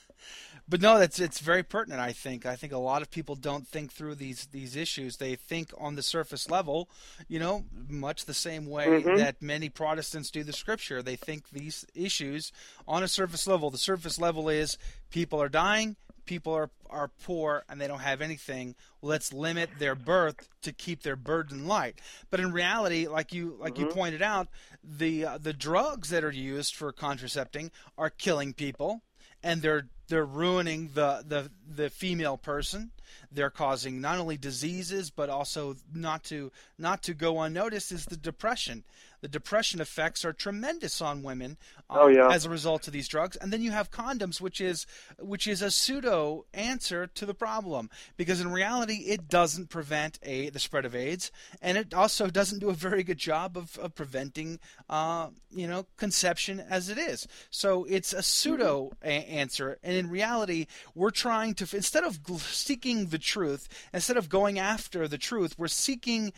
But 0.71 0.83
no, 0.83 0.99
that's 0.99 1.19
it's 1.19 1.41
very 1.41 1.63
pertinent. 1.63 1.99
I 2.03 2.13
think. 2.13 2.45
I 2.45 2.55
think 2.55 2.75
a 2.75 2.79
lot 2.79 3.01
of 3.01 3.11
people 3.11 3.37
don't 3.37 3.67
think 3.67 3.91
through 3.91 4.17
these 4.17 4.49
these 4.53 4.77
issues. 4.77 5.17
They 5.17 5.35
think 5.35 5.71
on 5.79 5.95
the 5.95 6.03
surface 6.03 6.51
level, 6.51 6.91
you 7.27 7.39
know, 7.39 7.65
much 7.89 8.27
the 8.27 8.35
same 8.35 8.67
way 8.67 8.87
Mhm. 8.87 9.17
that 9.17 9.41
many 9.41 9.71
Protestants 9.71 10.31
do 10.31 10.45
the 10.45 10.53
Scripture. 10.53 11.03
They 11.03 11.17
think 11.17 11.49
these 11.49 11.87
issues 11.95 12.53
on 12.87 13.03
a 13.03 13.09
surface 13.09 13.47
level. 13.47 13.71
The 13.71 13.79
surface 13.79 14.19
level 14.19 14.51
is 14.51 14.77
people 15.09 15.41
are 15.41 15.49
dying, 15.49 15.97
people 16.29 16.53
are 16.53 16.71
are 16.91 17.09
poor, 17.09 17.65
and 17.69 17.81
they 17.81 17.89
don't 17.89 18.01
have 18.01 18.21
anything. 18.21 18.75
Let's 19.03 19.33
limit 19.33 19.71
their 19.79 19.95
birth 19.95 20.49
to 20.63 20.73
keep 20.73 21.03
their 21.03 21.17
burden 21.17 21.67
light. 21.67 22.01
But 22.31 22.39
in 22.39 22.53
reality, 22.53 23.09
like 23.09 23.33
you 23.33 23.57
like 23.59 23.79
you 23.79 23.87
pointed 23.87 24.23
out, 24.23 24.49
the 24.85 25.25
uh, 25.25 25.39
the 25.39 25.53
drugs 25.53 26.11
that 26.11 26.23
are 26.23 26.31
used 26.31 26.77
for 26.77 26.93
contracepting 26.93 27.71
are 27.97 28.11
killing 28.11 28.53
people 28.53 29.03
and 29.43 29.63
they're 29.63 29.89
they're 30.09 30.25
ruining 30.25 30.91
the, 30.95 31.23
the 31.27 31.51
the 31.69 31.91
female 31.91 32.37
person. 32.39 32.91
They're 33.33 33.51
causing 33.51 34.01
not 34.01 34.19
only 34.19 34.37
diseases 34.37 35.11
but 35.11 35.29
also 35.31 35.77
not 35.95 36.25
to 36.25 36.51
not 36.79 37.03
to 37.05 37.15
go 37.15 37.41
unnoticed 37.41 37.93
is 37.93 38.07
the 38.07 38.17
depression. 38.17 38.85
The 39.21 39.29
depression 39.29 39.81
effects 39.81 40.25
are 40.25 40.33
tremendous 40.33 41.03
on 41.03 41.25
women 41.25 41.57
uh, 41.91 41.97
Oh, 42.03 42.07
yeah. 42.07 42.29
as 42.31 42.45
a 42.47 42.51
result 42.51 42.87
of 42.87 42.93
these 42.93 43.09
drugs. 43.09 43.35
And 43.37 43.53
then 43.53 43.63
you 43.63 43.73
have 43.73 43.91
condoms, 43.91 44.41
which 44.41 44.61
is 44.61 44.87
which 45.19 45.47
is 45.49 45.61
a 45.61 45.71
pseudo 45.73 46.45
answer 46.55 47.07
to 47.09 47.27
the 47.27 47.35
problem 47.35 47.91
because 48.17 48.41
in 48.41 48.53
reality 48.53 48.95
it 49.09 49.29
doesn't 49.29 49.71
prevent 49.71 50.19
a 50.23 50.51
the 50.51 50.59
spread 50.61 50.85
of 50.85 50.95
AIDS 50.95 51.33
and 51.61 51.77
it 51.77 51.93
also 51.93 52.29
doesn't 52.29 52.61
do 52.61 52.71
a 52.71 52.75
very 52.75 53.03
good 53.03 53.19
job 53.19 53.57
of, 53.57 53.77
of 53.79 53.95
preventing 53.95 54.61
uh, 54.89 55.29
you 55.51 55.67
know 55.67 55.87
conception 55.97 56.61
as 56.61 56.89
it 56.89 56.99
is. 56.99 57.27
So 57.51 57.85
it's 57.85 58.13
a 58.13 58.23
pseudo 58.23 58.93
a- 59.03 59.07
answer, 59.09 59.79
and 59.83 59.97
in 59.99 60.09
reality, 60.09 60.67
we're 60.95 61.11
trying 61.11 61.55
to 61.55 61.77
instead 61.77 62.05
of 62.05 62.21
seeking 62.39 63.07
the 63.07 63.19
truth, 63.19 63.69
instead 63.93 64.17
of 64.17 64.29
going 64.29 64.59
after 64.59 65.07
the 65.07 65.19
truth, 65.19 65.59
we're 65.59 65.69
seeking 65.69 66.33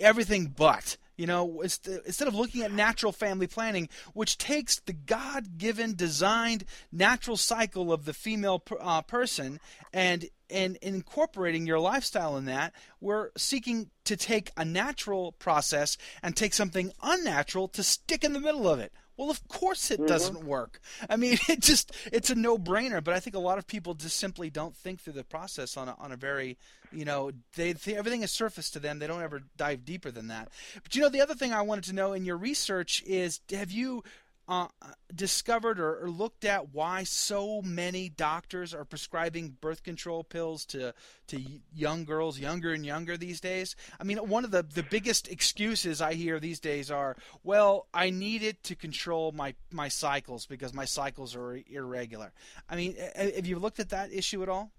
everything 0.00 0.54
but. 0.56 0.96
You 1.16 1.26
know, 1.26 1.60
instead 1.60 2.26
of 2.26 2.34
looking 2.34 2.62
at 2.62 2.72
natural 2.72 3.12
family 3.12 3.46
planning, 3.46 3.88
which 4.14 4.36
takes 4.36 4.80
the 4.80 4.92
God 4.92 5.58
given, 5.58 5.94
designed 5.94 6.64
natural 6.90 7.36
cycle 7.36 7.92
of 7.92 8.04
the 8.04 8.12
female 8.12 8.60
uh, 8.80 9.00
person 9.02 9.60
and, 9.92 10.28
and 10.50 10.76
incorporating 10.82 11.68
your 11.68 11.78
lifestyle 11.78 12.36
in 12.36 12.46
that, 12.46 12.72
we're 13.00 13.30
seeking 13.36 13.90
to 14.06 14.16
take 14.16 14.50
a 14.56 14.64
natural 14.64 15.30
process 15.30 15.96
and 16.20 16.34
take 16.34 16.52
something 16.52 16.90
unnatural 17.00 17.68
to 17.68 17.84
stick 17.84 18.24
in 18.24 18.32
the 18.32 18.40
middle 18.40 18.68
of 18.68 18.80
it. 18.80 18.92
Well, 19.16 19.30
of 19.30 19.46
course 19.48 19.90
it 19.90 19.98
mm-hmm. 19.98 20.06
doesn't 20.06 20.44
work. 20.44 20.80
I 21.08 21.16
mean, 21.16 21.38
it 21.48 21.60
just 21.60 21.92
it's 22.12 22.30
a 22.30 22.34
no-brainer. 22.34 23.02
But 23.02 23.14
I 23.14 23.20
think 23.20 23.36
a 23.36 23.40
lot 23.40 23.58
of 23.58 23.66
people 23.66 23.94
just 23.94 24.18
simply 24.18 24.50
don't 24.50 24.76
think 24.76 25.00
through 25.00 25.14
the 25.14 25.24
process 25.24 25.76
on 25.76 25.88
a, 25.88 25.96
on 25.98 26.12
a 26.12 26.16
very, 26.16 26.58
you 26.92 27.04
know, 27.04 27.30
they, 27.56 27.72
they 27.72 27.96
everything 27.96 28.22
is 28.22 28.30
surface 28.30 28.70
to 28.70 28.80
them. 28.80 28.98
They 28.98 29.06
don't 29.06 29.22
ever 29.22 29.42
dive 29.56 29.84
deeper 29.84 30.10
than 30.10 30.28
that. 30.28 30.50
But 30.82 30.94
you 30.94 31.02
know, 31.02 31.08
the 31.08 31.20
other 31.20 31.34
thing 31.34 31.52
I 31.52 31.62
wanted 31.62 31.84
to 31.84 31.94
know 31.94 32.12
in 32.12 32.24
your 32.24 32.36
research 32.36 33.02
is, 33.06 33.40
have 33.50 33.70
you 33.70 34.02
uh, 34.46 34.68
discovered 35.14 35.80
or, 35.80 36.04
or 36.04 36.10
looked 36.10 36.44
at 36.44 36.74
why 36.74 37.04
so 37.04 37.62
many 37.62 38.08
doctors 38.08 38.74
are 38.74 38.84
prescribing 38.84 39.56
birth 39.60 39.82
control 39.82 40.22
pills 40.22 40.64
to 40.66 40.92
to 41.28 41.40
young 41.72 42.04
girls, 42.04 42.38
younger 42.38 42.72
and 42.72 42.84
younger 42.84 43.16
these 43.16 43.40
days? 43.40 43.74
I 43.98 44.04
mean, 44.04 44.18
one 44.18 44.44
of 44.44 44.50
the 44.50 44.62
the 44.62 44.82
biggest 44.82 45.28
excuses 45.28 46.00
I 46.00 46.14
hear 46.14 46.38
these 46.38 46.60
days 46.60 46.90
are, 46.90 47.16
"Well, 47.42 47.86
I 47.94 48.10
need 48.10 48.42
it 48.42 48.62
to 48.64 48.74
control 48.74 49.32
my 49.32 49.54
my 49.70 49.88
cycles 49.88 50.46
because 50.46 50.74
my 50.74 50.84
cycles 50.84 51.34
are 51.34 51.60
irregular." 51.70 52.32
I 52.68 52.76
mean, 52.76 52.96
have 53.16 53.46
you 53.46 53.58
looked 53.58 53.80
at 53.80 53.90
that 53.90 54.12
issue 54.12 54.42
at 54.42 54.48
all? 54.48 54.72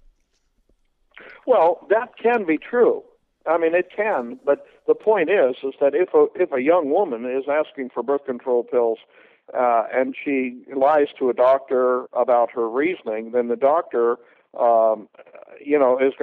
Well, 1.48 1.88
that 1.90 2.18
can 2.22 2.46
be 2.46 2.58
true. 2.58 3.04
I 3.48 3.58
mean, 3.58 3.76
it 3.76 3.90
can, 3.96 4.40
but 4.44 4.66
the 4.88 4.96
point 4.96 5.30
is, 5.30 5.56
is 5.64 5.74
that 5.80 5.94
if 5.94 6.14
a 6.14 6.28
if 6.36 6.52
a 6.52 6.62
young 6.62 6.90
woman 6.90 7.26
is 7.26 7.46
asking 7.50 7.90
for 7.94 8.02
birth 8.02 8.26
control 8.26 8.64
pills, 8.64 8.98
uh, 9.54 9.84
and 9.94 10.16
she 10.22 10.64
lies 10.76 11.08
to 11.20 11.30
a 11.30 11.34
doctor 11.34 12.06
about 12.14 12.52
her 12.52 12.70
reasoning, 12.70 13.32
then 13.32 13.48
the 13.48 13.56
doctor, 13.56 14.18
um, 14.60 15.08
you 15.64 15.78
know, 15.78 16.00
is 16.00 16.14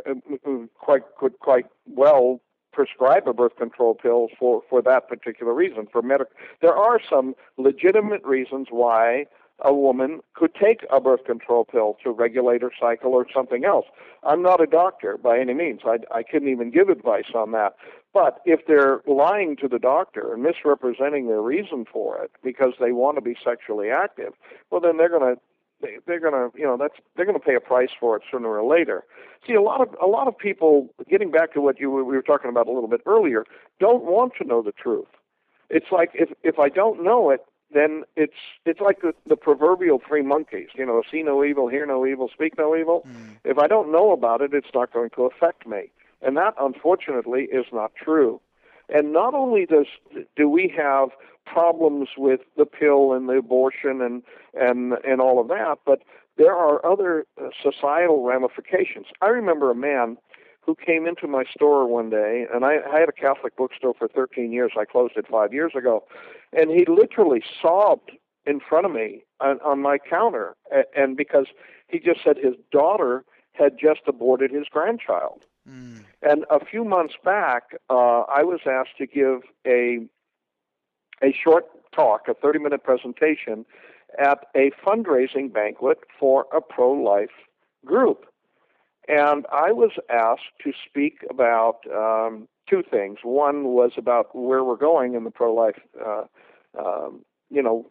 quite 0.79 1.02
could 1.19 1.38
quite 1.38 1.67
well 1.87 2.41
prescribe 2.73 3.29
a 3.29 3.33
birth 3.33 3.57
control 3.57 3.95
pill 3.95 4.29
for 4.38 4.62
for 4.69 4.83
that 4.83 5.09
particular 5.09 5.52
reason. 5.55 5.87
For 5.91 6.02
medical, 6.02 6.35
there 6.61 6.76
are 6.76 6.99
some 7.09 7.35
legitimate 7.57 8.25
reasons 8.25 8.69
why 8.71 9.26
a 9.61 9.73
woman 9.73 10.21
could 10.35 10.54
take 10.54 10.85
a 10.90 11.00
birth 11.00 11.25
control 11.25 11.64
pill 11.64 11.97
to 12.02 12.11
regulate 12.11 12.62
her 12.62 12.73
cycle 12.78 13.12
or 13.12 13.26
something 13.32 13.64
else. 13.64 13.87
I'm 14.23 14.42
not 14.42 14.61
a 14.61 14.66
doctor 14.66 15.16
by 15.16 15.38
any 15.38 15.54
means. 15.54 15.80
I, 15.85 15.99
I 16.12 16.23
couldn't 16.23 16.49
even 16.49 16.71
give 16.71 16.88
advice 16.88 17.30
on 17.35 17.52
that. 17.52 17.76
But 18.12 18.40
if 18.44 18.66
they're 18.66 19.00
lying 19.06 19.56
to 19.56 19.68
the 19.68 19.78
doctor 19.78 20.35
and 20.35 20.42
misrepresenting 20.42 21.28
their 21.28 21.40
reason 21.40 21.87
for 21.90 22.23
it 22.23 22.30
because 22.42 22.75
they 22.78 22.92
want 22.92 23.16
to 23.16 23.23
be 23.23 23.37
sexually 23.42 23.90
active, 23.90 24.35
well, 24.71 24.80
then 24.80 24.97
they're 24.97 25.09
going 25.09 25.35
to 25.35 25.40
they, 25.80 25.99
they're 26.06 26.21
going 26.21 26.32
to 26.32 26.56
you 26.56 26.64
know 26.64 26.76
that's 26.76 26.94
they're 27.16 27.26
going 27.26 27.38
to 27.38 27.44
pay 27.44 27.54
a 27.54 27.61
price 27.61 27.90
for 27.99 28.16
it 28.16 28.23
sooner 28.30 28.49
or 28.49 28.64
later. 28.64 29.04
See, 29.47 29.54
a 29.54 29.62
lot 29.62 29.80
of 29.80 29.94
a 30.00 30.06
lot 30.06 30.28
of 30.28 30.38
people, 30.38 30.88
getting 31.11 31.30
back 31.30 31.52
to 31.54 31.61
what 31.61 31.80
you 31.80 31.90
we 31.90 32.02
were 32.02 32.23
talking 32.23 32.50
about 32.50 32.68
a 32.68 32.73
little 32.73 32.88
bit 32.88 33.00
earlier, 33.06 33.44
don't 33.80 34.04
want 34.04 34.35
to 34.38 34.44
know 34.44 34.62
the 34.62 34.73
truth. 34.73 35.09
It's 35.68 35.90
like 35.90 36.11
if 36.14 36.30
if 36.42 36.59
I 36.59 36.68
don't 36.68 37.02
know 37.02 37.30
it, 37.30 37.44
then 37.73 38.05
it's 38.17 38.35
it's 38.64 38.81
like 38.81 39.00
the, 39.00 39.14
the 39.26 39.37
proverbial 39.37 40.00
three 40.07 40.23
monkeys. 40.23 40.69
You 40.75 40.87
know, 40.87 41.02
see 41.11 41.23
no 41.23 41.45
evil, 41.45 41.69
hear 41.69 41.87
no 41.87 42.07
evil, 42.07 42.29
speak 42.33 42.57
no 42.59 42.76
evil. 42.76 43.07
If 43.45 43.59
I 43.59 43.67
don't 43.67 43.91
know 43.91 44.12
about 44.12 44.41
it, 44.41 44.55
it's 44.55 44.75
not 44.75 44.93
going 44.93 45.11
to 45.11 45.25
affect 45.25 45.67
me, 45.67 45.91
and 46.21 46.37
that 46.37 46.55
unfortunately 46.61 47.49
is 47.52 47.67
not 47.73 47.93
true. 47.95 48.41
And 48.88 49.12
not 49.12 49.35
only 49.35 49.67
does 49.67 49.87
do 50.37 50.49
we 50.49 50.73
have 50.76 51.11
problems 51.47 52.11
with 52.17 52.41
the 52.57 52.67
pill 52.67 53.12
and 53.12 53.29
the 53.29 53.35
abortion 53.38 54.00
and 54.00 54.23
and 54.55 54.95
and 55.05 55.21
all 55.21 55.41
of 55.41 55.49
that, 55.49 55.79
but 55.85 56.02
there 56.37 56.55
are 56.57 56.85
other 56.85 57.26
uh, 57.41 57.49
societal 57.62 58.25
ramifications. 58.25 59.07
I 59.21 59.26
remember 59.26 59.71
a 59.71 59.75
man 59.75 60.17
who 60.62 60.75
came 60.75 61.07
into 61.07 61.26
my 61.26 61.45
store 61.54 61.87
one 61.87 62.09
day, 62.09 62.47
and 62.52 62.64
I, 62.64 62.78
I 62.92 63.00
had 63.00 63.09
a 63.09 63.12
Catholic 63.12 63.57
bookstore 63.57 63.95
for 63.99 64.09
13 64.09 64.52
years. 64.52 64.73
I 64.78 64.85
closed 64.85 65.14
it 65.16 65.26
five 65.28 65.52
years 65.52 65.73
ago, 65.76 66.04
and 66.52 66.71
he 66.71 66.85
literally 66.87 67.42
sobbed 67.61 68.12
in 68.47 68.61
front 68.61 68.87
of 68.87 68.92
me 68.92 69.25
on, 69.40 69.61
on 69.64 69.81
my 69.81 69.99
counter, 69.99 70.54
and, 70.71 70.85
and 70.97 71.16
because 71.16 71.47
he 71.88 71.99
just 71.99 72.23
said 72.25 72.37
his 72.37 72.54
daughter 72.71 73.25
had 73.52 73.78
just 73.78 74.00
aborted 74.07 74.50
his 74.50 74.66
grandchild. 74.71 75.45
Mm. 75.69 76.04
And 76.23 76.45
a 76.50 76.64
few 76.64 76.85
months 76.85 77.14
back, 77.25 77.75
uh, 77.90 78.23
I 78.23 78.42
was 78.42 78.61
asked 78.66 78.97
to 78.99 79.07
give 79.07 79.42
a 79.66 79.99
a 81.23 81.33
short 81.33 81.66
talk, 81.95 82.26
a 82.28 82.35
30 82.35 82.59
minute 82.59 82.83
presentation 82.83 83.64
at 84.19 84.47
a 84.57 84.71
fundraising 84.85 85.52
banquet 85.52 85.99
for 86.19 86.47
a 86.52 86.61
pro 86.61 86.92
life 86.92 87.31
group. 87.85 88.26
And 89.09 89.47
I 89.52 89.73
was 89.73 89.92
asked 90.09 90.52
to 90.64 90.73
speak 90.88 91.25
about 91.28 91.80
um, 91.92 92.49
two 92.68 92.82
things. 92.88 93.18
One 93.23 93.68
was 93.68 93.92
about 93.97 94.35
where 94.35 94.62
we're 94.64 94.76
going 94.76 95.14
in 95.14 95.25
the 95.25 95.30
pro 95.30 95.52
life, 95.52 95.80
uh, 96.04 96.25
um, 96.78 97.25
you 97.50 97.62
know, 97.62 97.90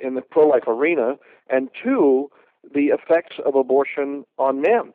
in 0.00 0.14
the 0.14 0.22
pro 0.22 0.48
life 0.48 0.66
arena, 0.66 1.16
and 1.48 1.68
two, 1.82 2.30
the 2.74 2.86
effects 2.86 3.36
of 3.44 3.54
abortion 3.54 4.24
on 4.38 4.60
men 4.60 4.92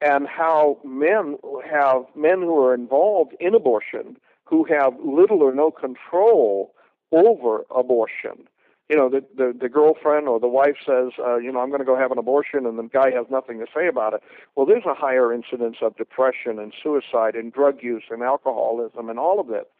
and 0.00 0.26
how 0.26 0.78
men 0.84 1.36
have 1.70 2.04
men 2.16 2.40
who 2.40 2.58
are 2.58 2.74
involved 2.74 3.34
in 3.38 3.54
abortion 3.54 4.16
who 4.44 4.64
have 4.64 4.94
little 5.04 5.42
or 5.42 5.54
no 5.54 5.70
control 5.70 6.74
over 7.12 7.64
abortion. 7.74 8.48
You 8.90 8.96
know, 8.96 9.08
the 9.08 9.24
the, 9.36 9.56
the 9.58 9.68
girlfriend 9.68 10.26
or 10.26 10.40
the 10.40 10.48
wife 10.48 10.76
says, 10.84 11.12
uh, 11.24 11.36
you 11.36 11.52
know, 11.52 11.60
I'm 11.60 11.68
going 11.68 11.78
to 11.78 11.84
go 11.86 11.96
have 11.96 12.10
an 12.10 12.18
abortion, 12.18 12.66
and 12.66 12.76
the 12.76 12.82
guy 12.82 13.12
has 13.12 13.26
nothing 13.30 13.60
to 13.60 13.66
say 13.72 13.86
about 13.86 14.14
it. 14.14 14.22
Well, 14.56 14.66
there's 14.66 14.84
a 14.84 14.94
higher 14.94 15.32
incidence 15.32 15.76
of 15.80 15.96
depression 15.96 16.58
and 16.58 16.74
suicide 16.82 17.36
and 17.36 17.52
drug 17.52 17.84
use 17.84 18.02
and 18.10 18.20
alcoholism 18.22 19.08
and 19.08 19.18
all 19.18 19.38
of 19.38 19.50
it. 19.50 19.70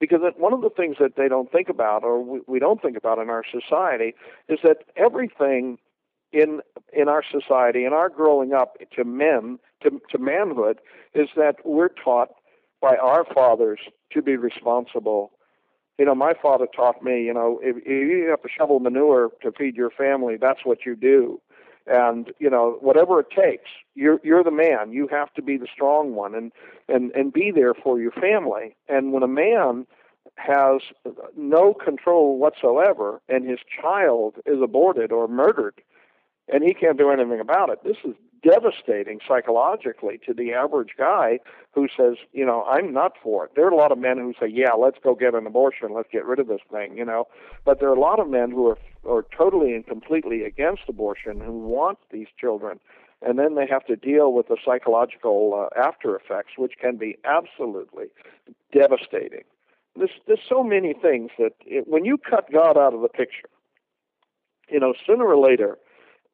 Because 0.00 0.20
one 0.36 0.52
of 0.52 0.60
the 0.60 0.70
things 0.70 0.96
that 1.00 1.16
they 1.16 1.28
don't 1.28 1.50
think 1.50 1.70
about, 1.70 2.04
or 2.04 2.22
we, 2.22 2.40
we 2.46 2.58
don't 2.58 2.80
think 2.80 2.96
about 2.96 3.18
in 3.18 3.30
our 3.30 3.42
society, 3.50 4.14
is 4.48 4.58
that 4.62 4.84
everything 4.96 5.78
in 6.30 6.60
in 6.92 7.08
our 7.08 7.24
society, 7.24 7.86
in 7.86 7.94
our 7.94 8.10
growing 8.10 8.52
up 8.52 8.76
to 8.96 9.02
men, 9.04 9.58
to, 9.82 9.98
to 10.10 10.18
manhood, 10.18 10.78
is 11.14 11.28
that 11.36 11.56
we're 11.64 11.88
taught 11.88 12.28
by 12.82 12.96
our 12.96 13.24
fathers 13.24 13.80
to 14.12 14.20
be 14.20 14.36
responsible. 14.36 15.32
You 15.98 16.04
know, 16.04 16.14
my 16.14 16.32
father 16.40 16.66
taught 16.66 17.02
me, 17.02 17.24
you 17.24 17.34
know, 17.34 17.58
if, 17.62 17.76
if 17.78 17.86
you 17.86 18.28
have 18.30 18.42
to 18.42 18.48
shovel 18.48 18.78
manure 18.78 19.30
to 19.42 19.50
feed 19.52 19.76
your 19.76 19.90
family, 19.90 20.36
that's 20.36 20.64
what 20.64 20.86
you 20.86 20.94
do. 20.94 21.40
And 21.86 22.32
you 22.38 22.50
know, 22.50 22.76
whatever 22.80 23.18
it 23.20 23.30
takes, 23.30 23.70
you're 23.94 24.20
you're 24.22 24.44
the 24.44 24.50
man. 24.50 24.92
You 24.92 25.08
have 25.08 25.32
to 25.34 25.42
be 25.42 25.56
the 25.56 25.66
strong 25.72 26.14
one, 26.14 26.34
and 26.34 26.52
and 26.86 27.10
and 27.12 27.32
be 27.32 27.50
there 27.50 27.72
for 27.72 27.98
your 27.98 28.12
family. 28.12 28.76
And 28.88 29.12
when 29.12 29.22
a 29.22 29.28
man 29.28 29.86
has 30.36 30.82
no 31.34 31.72
control 31.72 32.38
whatsoever, 32.38 33.22
and 33.28 33.48
his 33.48 33.58
child 33.80 34.34
is 34.44 34.60
aborted 34.62 35.12
or 35.12 35.28
murdered, 35.28 35.80
and 36.52 36.62
he 36.62 36.74
can't 36.74 36.98
do 36.98 37.10
anything 37.10 37.40
about 37.40 37.70
it. 37.70 37.82
This 37.84 37.96
is 38.04 38.14
devastating 38.42 39.20
psychologically 39.26 40.18
to 40.26 40.32
the 40.32 40.52
average 40.52 40.90
guy 40.96 41.38
who 41.72 41.88
says, 41.96 42.16
you 42.32 42.44
know, 42.44 42.64
I'm 42.64 42.92
not 42.92 43.12
for 43.22 43.44
it. 43.44 43.52
There 43.54 43.66
are 43.66 43.70
a 43.70 43.76
lot 43.76 43.92
of 43.92 43.98
men 43.98 44.18
who 44.18 44.32
say, 44.40 44.46
yeah, 44.48 44.72
let's 44.72 44.98
go 45.02 45.14
get 45.14 45.34
an 45.34 45.46
abortion, 45.46 45.94
let's 45.94 46.08
get 46.12 46.24
rid 46.24 46.38
of 46.38 46.48
this 46.48 46.60
thing, 46.70 46.96
you 46.96 47.04
know. 47.04 47.26
But 47.64 47.80
there 47.80 47.88
are 47.88 47.94
a 47.94 48.00
lot 48.00 48.20
of 48.20 48.28
men 48.28 48.50
who 48.50 48.68
are 48.68 48.78
are 49.06 49.24
totally 49.36 49.74
and 49.74 49.86
completely 49.86 50.42
against 50.44 50.82
abortion 50.88 51.40
who 51.40 51.52
want 51.52 51.98
these 52.10 52.26
children. 52.38 52.78
And 53.22 53.38
then 53.38 53.54
they 53.54 53.66
have 53.66 53.84
to 53.86 53.96
deal 53.96 54.32
with 54.32 54.48
the 54.48 54.56
psychological 54.64 55.68
uh, 55.74 55.80
after 55.80 56.14
effects, 56.14 56.52
which 56.56 56.74
can 56.80 56.96
be 56.96 57.18
absolutely 57.24 58.06
devastating. 58.72 59.42
There's, 59.96 60.10
there's 60.26 60.40
so 60.48 60.62
many 60.62 60.94
things 60.94 61.30
that 61.38 61.52
it, 61.66 61.88
when 61.88 62.04
you 62.04 62.16
cut 62.18 62.52
God 62.52 62.76
out 62.76 62.94
of 62.94 63.00
the 63.00 63.08
picture, 63.08 63.48
you 64.70 64.78
know, 64.78 64.94
sooner 65.04 65.24
or 65.24 65.38
later, 65.38 65.78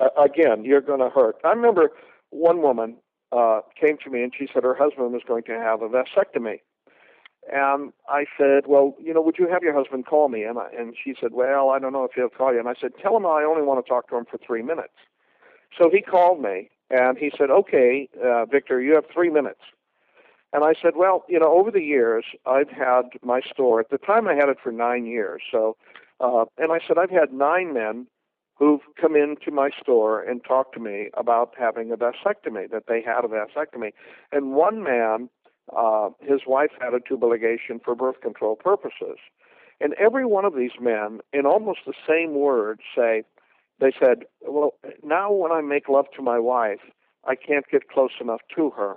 uh, 0.00 0.09
again, 0.22 0.64
you're 0.64 0.80
going 0.80 1.00
to 1.00 1.11
hurt. 1.11 1.37
I 1.44 1.50
remember 1.50 1.90
one 2.30 2.62
woman 2.62 2.96
uh, 3.33 3.61
came 3.80 3.96
to 4.04 4.11
me 4.11 4.22
and 4.22 4.33
she 4.37 4.48
said 4.52 4.64
her 4.64 4.74
husband 4.74 5.12
was 5.12 5.22
going 5.26 5.44
to 5.44 5.52
have 5.52 5.83
a 5.83 5.88
vasectomy. 5.88 6.61
And 7.52 7.92
I 8.09 8.24
said, 8.38 8.64
well, 8.66 8.96
you 8.98 9.12
know, 9.12 9.20
would 9.20 9.38
you 9.38 9.48
have 9.48 9.62
your 9.62 9.74
husband 9.74 10.07
call 10.07 10.28
me? 10.28 10.44
And 10.44 10.59
I, 10.59 10.68
and 10.78 10.94
she 11.02 11.14
said, 11.20 11.33
well, 11.33 11.70
I 11.70 11.78
don't 11.78 11.92
know 11.92 12.04
if 12.04 12.12
he'll 12.14 12.30
call 12.30 12.52
you. 12.52 12.59
And 12.59 12.68
I 12.68 12.74
said, 12.80 12.92
tell 13.00 13.16
him 13.16 13.26
I 13.26 13.42
only 13.42 13.62
want 13.62 13.85
to 13.85 13.88
talk 13.88 14.09
to 14.09 14.16
him 14.16 14.24
for 14.24 14.38
three 14.38 14.62
minutes. 14.62 14.94
So 15.78 15.90
he 15.90 16.00
called 16.00 16.40
me 16.40 16.70
and 16.90 17.18
he 17.18 17.30
said, 17.37 17.50
okay, 17.50 18.09
uh, 18.24 18.46
Victor, 18.46 18.80
you 18.80 18.94
have 18.94 19.04
three 19.12 19.30
minutes. 19.30 19.61
And 20.52 20.62
I 20.62 20.74
said, 20.80 20.92
well, 20.96 21.24
you 21.28 21.38
know, 21.38 21.52
over 21.59 21.70
the 21.70 21.83
years, 21.83 22.24
I've 22.46 22.70
had 22.70 23.02
my 23.22 23.40
store. 23.40 23.80
At 23.80 23.90
the 23.90 23.98
time, 23.98 24.28
I 24.28 24.35
had 24.35 24.48
it 24.48 24.59
for 24.62 24.70
nine 24.70 25.04
years. 25.04 25.42
So, 25.50 25.76
uh, 26.20 26.44
and 26.57 26.70
I 26.70 26.78
said, 26.87 26.96
I've 26.96 27.11
had 27.11 27.33
nine 27.33 27.74
men 27.74 28.07
who've 28.56 28.80
come 29.00 29.16
into 29.16 29.50
my 29.50 29.70
store 29.80 30.22
and 30.22 30.44
talked 30.44 30.74
to 30.74 30.80
me 30.80 31.10
about 31.14 31.54
having 31.58 31.90
a 31.90 31.96
vasectomy, 31.96 32.70
that 32.70 32.84
they 32.88 33.02
had 33.02 33.24
a 33.24 33.28
vasectomy. 33.28 33.92
And 34.30 34.52
one 34.52 34.82
man, 34.82 35.28
uh, 35.76 36.10
his 36.20 36.42
wife 36.46 36.70
had 36.80 36.94
a 36.94 37.00
tubal 37.00 37.30
ligation 37.30 37.82
for 37.84 37.94
birth 37.94 38.20
control 38.20 38.56
purposes. 38.56 39.18
And 39.80 39.94
every 39.94 40.24
one 40.24 40.44
of 40.44 40.54
these 40.54 40.78
men, 40.80 41.20
in 41.32 41.46
almost 41.46 41.80
the 41.86 41.94
same 42.08 42.34
words, 42.34 42.80
say, 42.96 43.24
they 43.80 43.92
said, 43.98 44.24
Well, 44.40 44.74
now 45.02 45.32
when 45.32 45.50
I 45.50 45.60
make 45.60 45.88
love 45.88 46.06
to 46.16 46.22
my 46.22 46.38
wife, 46.38 46.80
I 47.24 47.34
can't 47.34 47.68
get 47.70 47.88
close 47.88 48.12
enough 48.20 48.40
to 48.54 48.70
her. 48.70 48.96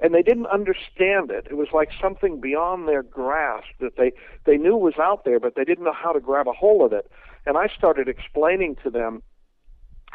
And 0.00 0.14
they 0.14 0.22
didn't 0.22 0.46
understand 0.46 1.30
it. 1.30 1.46
It 1.50 1.56
was 1.56 1.68
like 1.72 1.90
something 2.00 2.40
beyond 2.40 2.88
their 2.88 3.02
grasp 3.02 3.68
that 3.80 3.96
they, 3.96 4.12
they 4.46 4.56
knew 4.56 4.76
was 4.76 4.94
out 4.98 5.24
there, 5.24 5.38
but 5.38 5.54
they 5.56 5.64
didn't 5.64 5.84
know 5.84 5.92
how 5.92 6.12
to 6.12 6.20
grab 6.20 6.48
a 6.48 6.52
hold 6.52 6.82
of 6.82 6.98
it. 6.98 7.10
And 7.46 7.56
I 7.56 7.68
started 7.68 8.08
explaining 8.08 8.76
to 8.82 8.90
them 8.90 9.22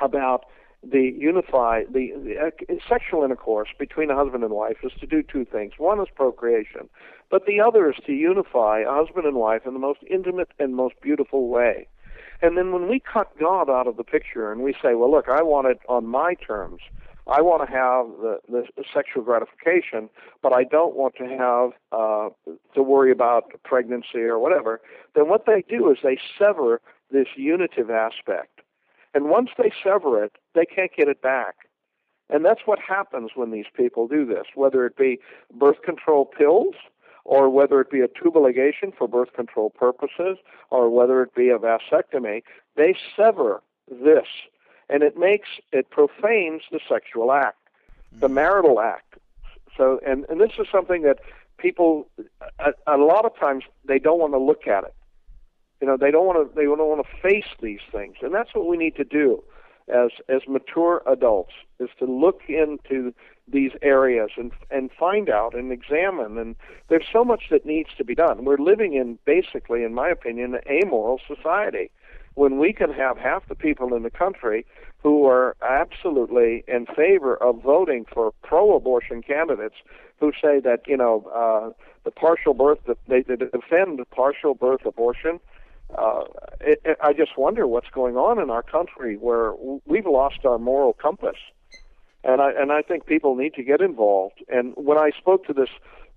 about 0.01 0.45
the 0.83 1.13
unify 1.17 1.83
the, 1.85 2.11
the 2.15 2.35
uh, 2.39 2.75
sexual 2.87 3.23
intercourse 3.23 3.69
between 3.79 4.11
a 4.11 4.15
husband 4.15 4.43
and 4.43 4.53
wife 4.53 4.77
is 4.83 4.91
to 4.99 5.07
do 5.07 5.23
two 5.23 5.45
things. 5.45 5.73
One 5.77 5.99
is 5.99 6.07
procreation, 6.13 6.89
but 7.31 7.45
the 7.45 7.59
other 7.59 7.89
is 7.89 7.97
to 8.05 8.13
unify 8.13 8.81
a 8.81 8.93
husband 8.93 9.25
and 9.25 9.35
wife 9.35 9.63
in 9.65 9.73
the 9.73 9.79
most 9.79 9.99
intimate 10.09 10.49
and 10.59 10.75
most 10.75 10.95
beautiful 11.01 11.47
way. 11.47 11.87
And 12.41 12.57
then 12.57 12.71
when 12.71 12.87
we 12.89 12.99
cut 12.99 13.37
God 13.39 13.69
out 13.69 13.87
of 13.87 13.97
the 13.97 14.03
picture 14.03 14.51
and 14.51 14.61
we 14.61 14.73
say, 14.73 14.93
well, 14.93 15.09
look, 15.09 15.29
I 15.29 15.41
want 15.41 15.67
it 15.67 15.79
on 15.87 16.05
my 16.05 16.35
terms. 16.35 16.81
I 17.27 17.41
want 17.41 17.67
to 17.67 17.71
have 17.71 18.05
the, 18.21 18.39
the, 18.47 18.83
sexual 18.93 19.23
gratification, 19.23 20.09
but 20.43 20.53
I 20.53 20.63
don't 20.63 20.95
want 20.95 21.15
to 21.15 21.25
have 21.25 21.71
uh, 21.91 22.29
to 22.75 22.83
worry 22.83 23.11
about 23.11 23.51
pregnancy 23.63 24.19
or 24.19 24.37
whatever. 24.37 24.79
Then 25.15 25.27
what 25.27 25.47
they 25.47 25.63
do 25.67 25.89
is 25.89 25.97
they 26.03 26.19
sever 26.37 26.81
this 27.11 27.27
unitive 27.35 27.89
aspect. 27.89 28.61
And 29.13 29.29
once 29.29 29.49
they 29.57 29.71
sever 29.83 30.23
it, 30.23 30.33
they 30.53 30.65
can't 30.65 30.91
get 30.95 31.07
it 31.07 31.21
back. 31.21 31.55
And 32.29 32.43
that's 32.43 32.61
what 32.65 32.79
happens 32.79 33.31
when 33.35 33.51
these 33.51 33.65
people 33.75 34.07
do 34.07 34.25
this, 34.25 34.45
whether 34.55 34.85
it 34.85 34.97
be 34.97 35.19
birth 35.53 35.81
control 35.83 36.25
pills, 36.25 36.75
or 37.23 37.49
whether 37.49 37.79
it 37.81 37.89
be 37.89 38.01
a 38.01 38.07
tubal 38.07 38.43
ligation 38.43 38.95
for 38.95 39.07
birth 39.07 39.33
control 39.33 39.69
purposes, 39.69 40.37
or 40.69 40.89
whether 40.89 41.21
it 41.21 41.33
be 41.35 41.49
a 41.49 41.57
vasectomy, 41.57 42.43
they 42.75 42.95
sever 43.15 43.61
this. 43.89 44.27
And 44.89 45.01
it 45.01 45.17
makes, 45.17 45.49
it 45.71 45.89
profanes 45.89 46.63
the 46.71 46.79
sexual 46.87 47.31
act, 47.31 47.57
the 48.11 48.27
mm. 48.27 48.33
marital 48.33 48.79
act. 48.79 49.15
So, 49.75 49.99
and, 50.05 50.25
and 50.29 50.39
this 50.39 50.51
is 50.59 50.67
something 50.71 51.01
that 51.03 51.19
people, 51.57 52.07
a, 52.59 52.73
a 52.87 52.97
lot 52.97 53.25
of 53.25 53.35
times, 53.37 53.63
they 53.85 53.99
don't 53.99 54.19
want 54.19 54.33
to 54.33 54.39
look 54.39 54.67
at 54.67 54.83
it. 54.83 54.93
You 55.81 55.87
know, 55.87 55.97
they 55.97 56.11
don't 56.11 56.25
want 56.25 56.49
to 56.49 56.55
they 56.55 56.63
don't 56.63 56.77
want 56.79 57.05
to 57.05 57.21
face 57.21 57.49
these 57.61 57.81
things, 57.91 58.15
and 58.21 58.33
that's 58.33 58.53
what 58.53 58.67
we 58.67 58.77
need 58.77 58.95
to 58.95 59.03
do 59.03 59.43
as 59.87 60.09
as 60.29 60.41
mature 60.47 61.03
adults 61.05 61.53
is 61.79 61.89
to 61.99 62.05
look 62.05 62.41
into 62.47 63.13
these 63.47 63.71
areas 63.81 64.31
and 64.37 64.51
and 64.71 64.89
find 64.91 65.29
out 65.29 65.53
and 65.53 65.71
examine. 65.71 66.37
And 66.37 66.55
there's 66.89 67.05
so 67.11 67.23
much 67.23 67.43
that 67.51 67.65
needs 67.65 67.89
to 67.97 68.03
be 68.03 68.15
done. 68.15 68.45
We're 68.45 68.57
living 68.57 68.93
in 68.93 69.19
basically 69.25 69.83
in 69.83 69.93
my 69.93 70.09
opinion 70.09 70.55
an 70.55 70.61
amoral 70.69 71.19
society. 71.27 71.91
When 72.33 72.57
we 72.57 72.73
can 72.73 72.91
have 72.91 73.17
half 73.17 73.47
the 73.47 73.55
people 73.55 73.93
in 73.95 74.03
the 74.03 74.09
country 74.09 74.65
who 75.01 75.25
are 75.25 75.55
absolutely 75.61 76.65
in 76.67 76.85
favor 76.87 77.37
of 77.37 77.61
voting 77.61 78.05
for 78.11 78.33
pro-abortion 78.43 79.21
candidates 79.21 79.75
who 80.19 80.31
say 80.41 80.59
that 80.59 80.81
you 80.87 80.97
know 80.97 81.23
uh, 81.33 81.71
the 82.03 82.11
partial 82.11 82.53
birth 82.53 82.79
they, 83.07 83.21
they 83.21 83.35
defend 83.35 83.99
partial 84.09 84.55
birth 84.55 84.85
abortion 84.85 85.39
uh, 85.97 86.23
it, 86.61 86.81
it, 86.83 86.97
I 87.01 87.13
just 87.13 87.37
wonder 87.37 87.67
what's 87.67 87.89
going 87.89 88.15
on 88.15 88.41
in 88.41 88.49
our 88.49 88.63
country 88.63 89.17
where 89.17 89.53
we've 89.85 90.05
lost 90.05 90.45
our 90.45 90.57
moral 90.57 90.93
compass, 90.93 91.37
and 92.23 92.41
I 92.41 92.51
and 92.51 92.71
I 92.71 92.81
think 92.81 93.05
people 93.05 93.35
need 93.35 93.53
to 93.55 93.63
get 93.63 93.81
involved. 93.81 94.43
And 94.49 94.73
when 94.75 94.97
I 94.97 95.11
spoke 95.17 95.45
to 95.47 95.53
this 95.53 95.69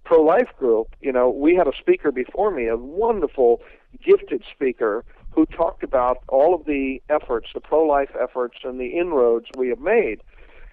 pro-life 0.05 0.49
group, 0.59 0.89
you 1.01 1.13
know, 1.13 1.29
we 1.29 1.55
had 1.55 1.67
a 1.67 1.77
speaker 1.79 2.11
before 2.11 2.51
me, 2.51 2.67
a 2.67 2.77
wonderful, 2.77 3.61
gifted 4.03 4.43
speaker 4.55 5.05
who 5.31 5.45
talked 5.47 5.83
about 5.83 6.19
all 6.29 6.55
of 6.55 6.65
the 6.65 7.03
efforts, 7.11 7.49
the 7.53 7.61
pro-life 7.61 8.11
efforts, 8.21 8.57
and 8.65 8.81
the 8.81 8.99
inroads 8.99 9.47
we 9.57 9.69
have 9.69 9.81
made. 9.81 10.23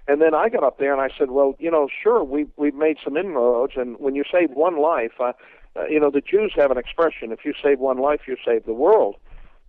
And 0.07 0.21
then 0.21 0.33
I 0.33 0.49
got 0.49 0.63
up 0.63 0.77
there 0.77 0.93
and 0.93 1.01
I 1.01 1.09
said, 1.17 1.31
well, 1.31 1.55
you 1.59 1.69
know, 1.69 1.89
sure, 2.01 2.23
we 2.23 2.45
we've 2.55 2.75
made 2.75 2.97
some 3.03 3.17
inroads, 3.17 3.73
and 3.75 3.97
when 3.99 4.15
you 4.15 4.23
save 4.31 4.51
one 4.51 4.79
life, 4.79 5.13
uh, 5.19 5.33
uh, 5.75 5.85
you 5.87 5.99
know, 5.99 6.09
the 6.09 6.21
Jews 6.21 6.53
have 6.55 6.71
an 6.71 6.77
expression: 6.77 7.31
if 7.31 7.45
you 7.45 7.53
save 7.61 7.79
one 7.79 7.97
life, 7.97 8.21
you 8.27 8.37
save 8.45 8.65
the 8.65 8.73
world. 8.73 9.15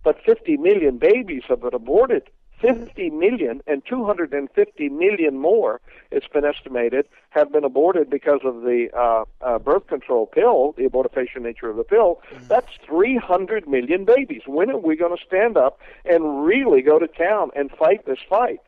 But 0.03 0.21
50 0.25 0.57
million 0.57 0.97
babies 0.97 1.43
have 1.49 1.61
been 1.61 1.73
aborted 1.73 2.29
50 2.61 3.09
million 3.11 3.61
and 3.67 3.83
250 3.87 4.89
million 4.89 5.37
more, 5.37 5.79
it's 6.11 6.27
been 6.27 6.45
estimated, 6.45 7.07
have 7.29 7.51
been 7.51 7.63
aborted 7.63 8.09
because 8.09 8.39
of 8.43 8.61
the 8.61 8.89
uh, 8.97 9.25
uh, 9.41 9.59
birth 9.59 9.87
control 9.87 10.25
pill, 10.25 10.73
the 10.77 10.83
abortifacient 10.83 11.41
nature 11.41 11.69
of 11.69 11.77
the 11.77 11.83
pill. 11.83 12.21
Mm. 12.33 12.47
That's 12.47 12.71
300 12.85 13.67
million 13.67 14.05
babies. 14.05 14.41
When 14.47 14.71
are 14.71 14.77
we 14.77 14.95
going 14.95 15.15
to 15.15 15.23
stand 15.23 15.57
up 15.57 15.79
and 16.05 16.45
really 16.45 16.81
go 16.81 16.99
to 16.99 17.07
town 17.07 17.51
and 17.55 17.69
fight 17.71 18.05
this 18.05 18.19
fight? 18.27 18.59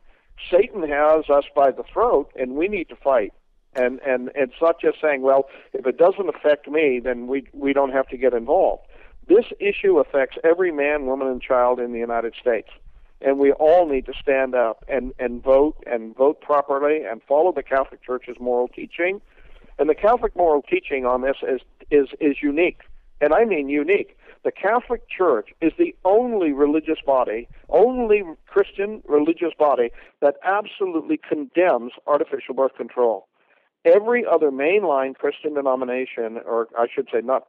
Satan 0.50 0.88
has 0.88 1.28
us 1.28 1.44
by 1.54 1.70
the 1.70 1.82
throat, 1.82 2.30
and 2.36 2.52
we 2.52 2.68
need 2.68 2.88
to 2.88 2.96
fight. 2.96 3.32
And 3.74 4.00
and 4.00 4.30
it's 4.34 4.60
not 4.60 4.80
just 4.80 5.00
saying, 5.00 5.22
well, 5.22 5.48
if 5.72 5.86
it 5.86 5.96
doesn't 5.96 6.28
affect 6.28 6.68
me, 6.68 7.00
then 7.02 7.26
we 7.26 7.46
we 7.52 7.72
don't 7.72 7.92
have 7.92 8.08
to 8.08 8.16
get 8.16 8.34
involved. 8.34 8.82
This 9.28 9.46
issue 9.60 9.98
affects 9.98 10.38
every 10.42 10.72
man, 10.72 11.06
woman, 11.06 11.28
and 11.28 11.40
child 11.40 11.78
in 11.78 11.92
the 11.92 12.00
United 12.00 12.34
States 12.40 12.70
and 13.20 13.38
we 13.38 13.52
all 13.52 13.86
need 13.86 14.06
to 14.06 14.12
stand 14.20 14.54
up 14.54 14.84
and, 14.88 15.12
and 15.18 15.42
vote 15.42 15.76
and 15.86 16.16
vote 16.16 16.40
properly 16.40 17.04
and 17.04 17.22
follow 17.22 17.52
the 17.52 17.62
Catholic 17.62 18.02
Church's 18.02 18.36
moral 18.40 18.68
teaching. 18.68 19.20
And 19.78 19.88
the 19.88 19.94
Catholic 19.94 20.34
moral 20.36 20.62
teaching 20.62 21.04
on 21.04 21.22
this 21.22 21.36
is, 21.42 21.60
is, 21.90 22.08
is 22.20 22.36
unique. 22.42 22.80
And 23.20 23.34
I 23.34 23.44
mean 23.44 23.68
unique. 23.68 24.16
The 24.42 24.52
Catholic 24.52 25.02
Church 25.08 25.50
is 25.60 25.72
the 25.78 25.94
only 26.04 26.52
religious 26.52 26.98
body, 27.04 27.46
only 27.68 28.22
Christian 28.46 29.02
religious 29.06 29.52
body 29.58 29.90
that 30.22 30.36
absolutely 30.42 31.18
condemns 31.18 31.92
artificial 32.06 32.54
birth 32.54 32.74
control. 32.74 33.26
Every 33.84 34.24
other 34.26 34.50
mainline 34.50 35.14
Christian 35.14 35.54
denomination, 35.54 36.38
or 36.44 36.68
I 36.78 36.86
should 36.92 37.08
say, 37.12 37.20
not 37.22 37.46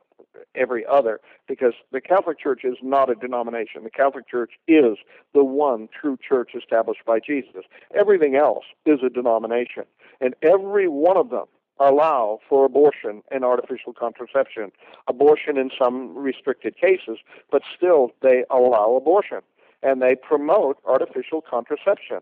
every 0.55 0.85
other 0.85 1.19
because 1.47 1.73
the 1.91 1.99
Catholic 1.99 2.39
Church 2.39 2.61
is 2.63 2.77
not 2.81 3.09
a 3.09 3.15
denomination. 3.15 3.83
The 3.83 3.89
Catholic 3.89 4.29
Church 4.29 4.51
is 4.67 4.97
the 5.33 5.43
one 5.43 5.89
true 5.89 6.17
church 6.17 6.51
established 6.55 7.05
by 7.05 7.19
Jesus. 7.19 7.63
Everything 7.93 8.35
else 8.35 8.65
is 8.85 8.99
a 9.05 9.09
denomination, 9.09 9.83
and 10.21 10.35
every 10.41 10.87
one 10.87 11.17
of 11.17 11.29
them 11.29 11.45
allow 11.79 12.39
for 12.47 12.65
abortion 12.65 13.23
and 13.31 13.43
artificial 13.43 13.93
contraception. 13.93 14.71
Abortion 15.07 15.57
in 15.57 15.71
some 15.77 16.15
restricted 16.15 16.75
cases, 16.77 17.17
but 17.51 17.63
still 17.75 18.11
they 18.21 18.43
allow 18.49 18.95
abortion 18.95 19.39
and 19.83 20.01
they 20.01 20.15
promote 20.15 20.77
artificial 20.85 21.41
contraception. 21.41 22.19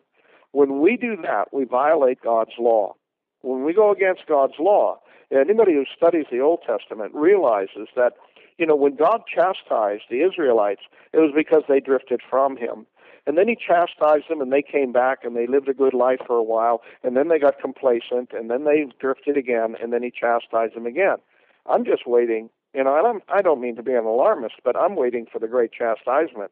When 0.52 0.80
we 0.80 0.98
do 0.98 1.18
that, 1.24 1.54
we 1.54 1.66
violate 1.66 2.22
God's 2.22 2.54
law. 2.58 2.96
When 3.42 3.64
we 3.64 3.74
go 3.74 3.92
against 3.92 4.26
God's 4.28 4.60
law, 4.60 5.00
anybody 5.32 5.74
who 5.74 5.86
studies 5.96 6.26
the 6.32 6.40
Old 6.40 6.62
Testament 6.66 7.14
realizes 7.14 7.88
that, 7.96 8.14
you 8.58 8.66
know, 8.66 8.76
when 8.76 8.96
God 8.96 9.24
chastised 9.34 10.04
the 10.10 10.22
Israelites, 10.22 10.82
it 11.14 11.18
was 11.18 11.32
because 11.36 11.64
they 11.68 11.80
drifted 11.80 12.22
from 12.30 12.58
Him. 12.58 12.86
And 13.26 13.38
then 13.38 13.48
He 13.48 13.56
chastised 13.56 14.30
them, 14.30 14.42
and 14.42 14.52
they 14.52 14.62
came 14.62 14.92
back, 14.92 15.20
and 15.24 15.36
they 15.36 15.48
lived 15.48 15.70
a 15.70 15.74
good 15.74 15.94
life 15.94 16.20
for 16.26 16.36
a 16.36 16.44
while, 16.44 16.82
and 17.04 17.16
then 17.16 17.28
they 17.30 17.40
got 17.40 17.60
complacent, 17.60 18.32
and 18.34 18.50
then 18.50 18.66
they 18.66 18.86
drifted 19.00 19.38
again, 19.38 19.76
and 19.82 19.94
then 19.94 20.04
He 20.04 20.12
chastised 20.12 20.76
them 20.76 20.86
again. 20.86 21.18
I'm 21.66 21.86
just 21.86 22.08
waiting, 22.08 22.50
you 22.74 22.84
know, 22.84 22.98
and 22.98 23.06
I'm, 23.06 23.22
I 23.30 23.42
don't 23.42 23.62
mean 23.62 23.76
to 23.76 23.84
be 23.84 23.94
an 23.94 24.06
alarmist, 24.06 24.56
but 24.64 24.76
I'm 24.76 24.96
waiting 24.96 25.28
for 25.32 25.40
the 25.40 25.48
great 25.48 25.72
chastisement 25.72 26.52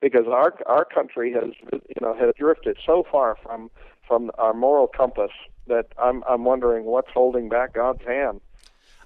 because 0.00 0.26
our 0.28 0.54
our 0.66 0.84
country 0.84 1.32
has 1.32 1.50
you 1.72 2.00
know 2.00 2.14
has 2.14 2.34
drifted 2.38 2.76
so 2.84 3.04
far 3.10 3.36
from 3.42 3.70
from 4.06 4.30
our 4.38 4.54
moral 4.54 4.86
compass 4.86 5.32
that 5.68 5.86
I'm 5.98 6.22
I'm 6.28 6.44
wondering 6.44 6.84
what's 6.84 7.10
holding 7.12 7.48
back 7.48 7.74
God's 7.74 8.04
hand. 8.04 8.40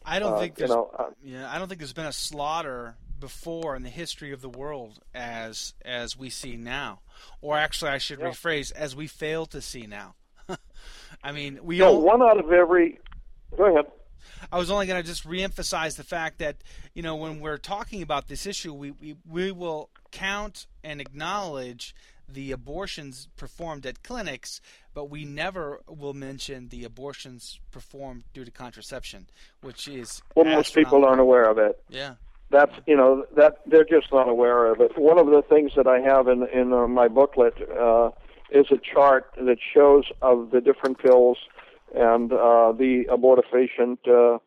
I 0.05 0.19
don't 0.19 0.35
uh, 0.35 0.39
think 0.39 0.57
there's, 0.57 0.71
you 0.71 0.77
know, 0.77 0.91
uh, 0.99 1.11
yeah, 1.23 1.51
I 1.51 1.59
don't 1.59 1.69
think 1.69 1.81
there's 1.81 1.93
been 1.93 2.07
a 2.07 2.13
slaughter 2.13 2.97
before 3.21 3.77
in 3.77 3.85
the 3.85 3.89
history 3.89 4.33
of 4.33 4.41
the 4.41 4.49
world 4.49 4.99
as 5.15 5.75
as 5.85 6.17
we 6.17 6.29
see 6.29 6.57
now, 6.57 7.01
or 7.41 7.57
actually, 7.57 7.91
I 7.91 7.99
should 7.99 8.19
yeah. 8.19 8.31
rephrase, 8.31 8.73
as 8.73 8.97
we 8.97 9.07
fail 9.07 9.47
to 9.47 9.61
see 9.61 9.87
now. 9.87 10.15
I 11.23 11.33
mean, 11.33 11.61
we 11.63 11.79
no, 11.79 11.87
all, 11.87 12.03
one 12.03 12.23
out 12.23 12.39
of 12.39 12.51
every. 12.53 12.99
Go 13.57 13.67
ahead. 13.67 13.87
I 14.51 14.59
was 14.59 14.71
only 14.71 14.87
going 14.87 15.01
to 15.01 15.07
just 15.07 15.27
reemphasize 15.27 15.97
the 15.97 16.05
fact 16.05 16.39
that 16.39 16.57
you 16.95 17.03
know 17.03 17.17
when 17.17 17.41
we're 17.41 17.59
talking 17.59 18.03
about 18.03 18.29
this 18.29 18.47
issue, 18.47 18.73
we 18.73 18.91
we, 18.91 19.17
we 19.29 19.53
will 19.53 19.91
count 20.11 20.67
and 20.83 21.01
acknowledge 21.01 21.95
the 22.33 22.53
abortions 22.53 23.29
performed 23.37 23.87
at 23.87 24.03
clinics, 24.03 24.61
but 24.95 25.07
we 25.07 25.25
never 25.25 25.81
will 25.87 26.15
mention 26.15 26.69
the 26.69 26.85
abortions 26.85 27.61
performed 27.71 28.25
due 28.33 28.45
to 28.45 28.51
contraception, 28.51 29.27
which 29.61 29.89
is 29.89 30.23
well, 30.35 30.45
most 30.45 30.75
people 30.75 31.05
aren't 31.05 31.21
aware 31.21 31.49
of 31.49 31.59
it. 31.59 31.83
Yeah, 31.89 32.15
that's 32.51 32.75
you 32.87 32.97
know 32.97 33.25
that 33.37 33.61
they're 33.67 33.85
just 33.85 34.13
not 34.13 34.29
aware 34.29 34.67
of 34.67 34.81
it. 34.81 34.99
One 34.99 35.19
of 35.19 35.27
the 35.27 35.43
things 35.43 35.73
that 35.77 35.87
I 35.87 36.01
have 36.01 36.29
in 36.29 36.47
in 36.53 36.73
uh, 36.73 36.87
my 36.87 37.09
booklet 37.09 37.55
uh, 37.71 38.11
is 38.51 38.67
a 38.71 38.79
chart 38.79 39.27
that 39.37 39.59
shows 39.75 40.05
of 40.21 40.51
the 40.51 40.61
different 40.61 40.99
pills 40.99 41.39
and 41.95 42.33
uh, 42.33 42.73
the 42.73 43.05
abortifacient 43.11 43.99
uh, 44.09 44.39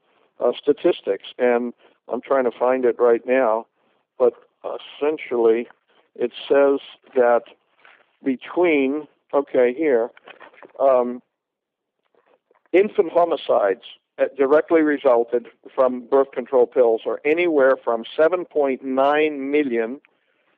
uh, 0.44 0.52
statistics, 0.62 1.28
and 1.38 1.74
I'm 2.08 2.22
trying 2.22 2.46
to 2.46 2.52
find 2.52 2.86
it 2.86 2.98
right 3.00 3.22
now, 3.26 3.68
but 4.18 4.34
essentially 4.64 5.68
it 6.16 6.32
says 6.48 6.80
that 7.16 7.44
between, 8.26 9.08
okay, 9.34 9.74
here, 9.74 10.10
um, 10.80 11.22
infant 12.74 13.12
homicides 13.12 13.84
directly 14.38 14.82
resulted 14.82 15.48
from 15.74 16.06
birth 16.08 16.32
control 16.32 16.66
pills 16.66 17.02
are 17.06 17.22
anywhere 17.26 17.78
from 17.82 18.04
7.9 18.18 19.40
million, 19.40 20.02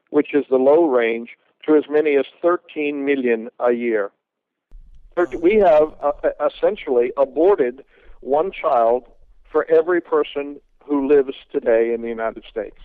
which 0.09 0.33
is 0.33 0.45
the 0.49 0.57
low 0.57 0.87
range, 0.87 1.29
to 1.65 1.75
as 1.75 1.83
many 1.89 2.15
as 2.15 2.25
13 2.41 3.03
million 3.03 3.49
a 3.59 3.71
year. 3.71 4.11
We 5.41 5.55
have 5.55 5.93
uh, 6.01 6.11
essentially 6.45 7.11
aborted 7.17 7.83
one 8.21 8.51
child 8.51 9.05
for 9.51 9.65
every 9.69 10.01
person 10.01 10.59
who 10.83 11.07
lives 11.07 11.33
today 11.51 11.93
in 11.93 12.01
the 12.01 12.07
United 12.07 12.43
States. 12.49 12.77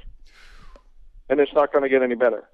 And 1.29 1.39
it's 1.41 1.53
not 1.53 1.73
going 1.73 1.83
to 1.83 1.89
get 1.89 2.03
any 2.03 2.15
better. 2.15 2.45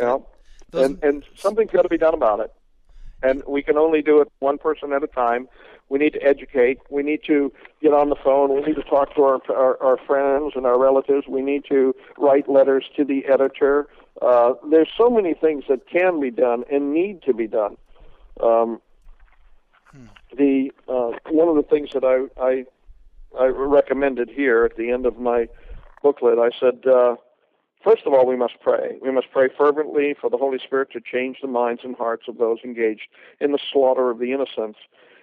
You 0.00 0.06
know? 0.06 0.26
And 0.72 1.02
and 1.02 1.24
something's 1.34 1.70
got 1.70 1.82
to 1.82 1.88
be 1.88 1.98
done 1.98 2.14
about 2.14 2.40
it. 2.40 2.52
And 3.22 3.42
we 3.48 3.62
can 3.62 3.78
only 3.78 4.02
do 4.02 4.20
it 4.20 4.30
one 4.40 4.58
person 4.58 4.92
at 4.92 5.02
a 5.02 5.06
time. 5.06 5.48
We 5.88 5.98
need 5.98 6.12
to 6.14 6.22
educate. 6.22 6.78
We 6.90 7.02
need 7.02 7.20
to 7.26 7.52
get 7.80 7.92
on 7.92 8.10
the 8.10 8.16
phone. 8.16 8.54
We 8.54 8.60
need 8.62 8.76
to 8.76 8.82
talk 8.82 9.14
to 9.16 9.22
our 9.22 9.40
our, 9.50 9.82
our 9.82 9.96
friends 10.06 10.52
and 10.56 10.66
our 10.66 10.78
relatives. 10.78 11.26
We 11.28 11.42
need 11.42 11.64
to 11.68 11.94
write 12.18 12.48
letters 12.48 12.84
to 12.96 13.04
the 13.04 13.24
editor. 13.26 13.88
Uh, 14.20 14.54
there's 14.70 14.90
so 14.96 15.10
many 15.10 15.34
things 15.34 15.64
that 15.68 15.88
can 15.88 16.20
be 16.20 16.30
done 16.30 16.64
and 16.70 16.92
need 16.92 17.22
to 17.22 17.34
be 17.34 17.46
done. 17.46 17.76
Um, 18.40 18.80
hmm. 19.90 20.06
The 20.36 20.72
uh, 20.88 21.12
one 21.30 21.48
of 21.48 21.56
the 21.56 21.68
things 21.68 21.90
that 21.92 22.04
I, 22.04 22.42
I 22.42 22.64
I 23.38 23.46
recommended 23.46 24.30
here 24.30 24.64
at 24.64 24.76
the 24.76 24.90
end 24.90 25.06
of 25.06 25.18
my 25.18 25.48
booklet, 26.02 26.38
I 26.38 26.50
said. 26.58 26.86
Uh, 26.86 27.16
First 27.84 28.06
of 28.06 28.14
all, 28.14 28.26
we 28.26 28.36
must 28.36 28.54
pray. 28.62 28.96
We 29.02 29.10
must 29.10 29.30
pray 29.30 29.50
fervently 29.54 30.14
for 30.18 30.30
the 30.30 30.38
Holy 30.38 30.58
Spirit 30.58 30.90
to 30.92 31.00
change 31.00 31.38
the 31.42 31.48
minds 31.48 31.82
and 31.84 31.94
hearts 31.94 32.24
of 32.28 32.38
those 32.38 32.58
engaged 32.64 33.08
in 33.40 33.52
the 33.52 33.58
slaughter 33.58 34.08
of 34.10 34.18
the 34.18 34.32
innocents. 34.32 34.78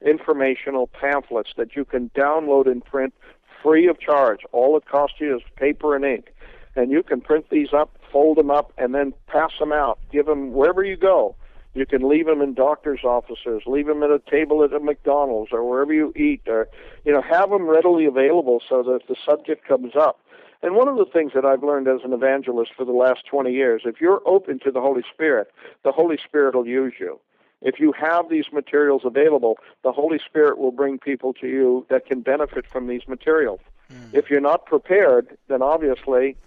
informational 0.06 0.88
pamphlets 0.88 1.52
that 1.58 1.76
you 1.76 1.84
can 1.84 2.10
download 2.12 2.68
and 2.68 2.84
print 2.84 3.14
free 3.62 3.88
of 3.88 4.00
charge. 4.00 4.42
All 4.52 4.78
it 4.78 4.86
costs 4.86 5.18
you 5.20 5.36
is 5.36 5.42
paper 5.58 5.96
and 5.96 6.06
ink. 6.06 6.34
and 6.76 6.92
you 6.92 7.04
can 7.04 7.20
print 7.20 7.48
these 7.50 7.74
up, 7.74 7.98
fold 8.12 8.38
them 8.38 8.50
up, 8.50 8.72
and 8.78 8.94
then 8.96 9.14
pass 9.28 9.52
them 9.60 9.74
out. 9.74 10.00
Give 10.12 10.26
them 10.26 10.54
wherever 10.54 10.84
you 10.84 10.96
go. 10.96 11.36
You 11.74 11.86
can 11.86 12.08
leave 12.08 12.26
them 12.26 12.42
in 12.42 12.54
doctors' 12.54 13.04
offices, 13.04 13.64
leave 13.66 13.88
them 13.88 14.02
at 14.02 14.10
a 14.10 14.22
table 14.30 14.64
at 14.64 14.74
a 14.74 14.80
McDonald's 14.80 15.52
or 15.52 15.68
wherever 15.70 15.94
you 15.94 16.14
eat, 16.16 16.42
or 16.48 16.68
you 17.06 17.12
know, 17.12 17.22
have 17.22 17.50
them 17.50 17.68
readily 17.68 18.06
available 18.06 18.62
so 18.68 18.82
that 18.84 19.02
if 19.02 19.08
the 19.08 19.16
subject 19.26 19.68
comes 19.68 19.96
up. 19.96 20.20
And 20.62 20.76
one 20.76 20.88
of 20.88 20.98
the 20.98 21.06
things 21.06 21.32
that 21.36 21.46
I've 21.46 21.64
learned 21.64 21.88
as 21.88 22.02
an 22.04 22.12
evangelist 22.12 22.72
for 22.76 22.86
the 22.86 22.92
last 22.92 23.26
20 23.26 23.52
years, 23.52 23.84
if 23.86 24.02
you're 24.02 24.22
open 24.26 24.60
to 24.60 24.72
the 24.72 24.82
Holy 24.82 25.04
Spirit, 25.14 25.52
the 25.84 25.92
Holy 25.92 26.18
Spirit 26.18 26.56
will 26.56 26.68
use 26.68 26.94
you. 27.00 27.20
If 27.62 27.80
you 27.80 27.94
have 27.94 28.30
these 28.30 28.46
materials 28.54 29.02
available, 29.06 29.58
the 29.84 29.92
Holy 29.92 30.20
Spirit 30.20 30.58
will 30.58 30.72
bring 30.72 30.98
people 30.98 31.34
to 31.36 31.48
you 31.48 31.86
that 31.90 32.06
can 32.06 32.22
benefit 32.22 32.66
from 32.66 32.88
these 32.88 33.08
materials. 33.08 33.60
Mm. 33.92 34.14
If 34.14 34.30
you're 34.30 34.42
not 34.42 34.66
prepared, 34.66 35.38
then 35.48 35.62
obviously 35.62 36.38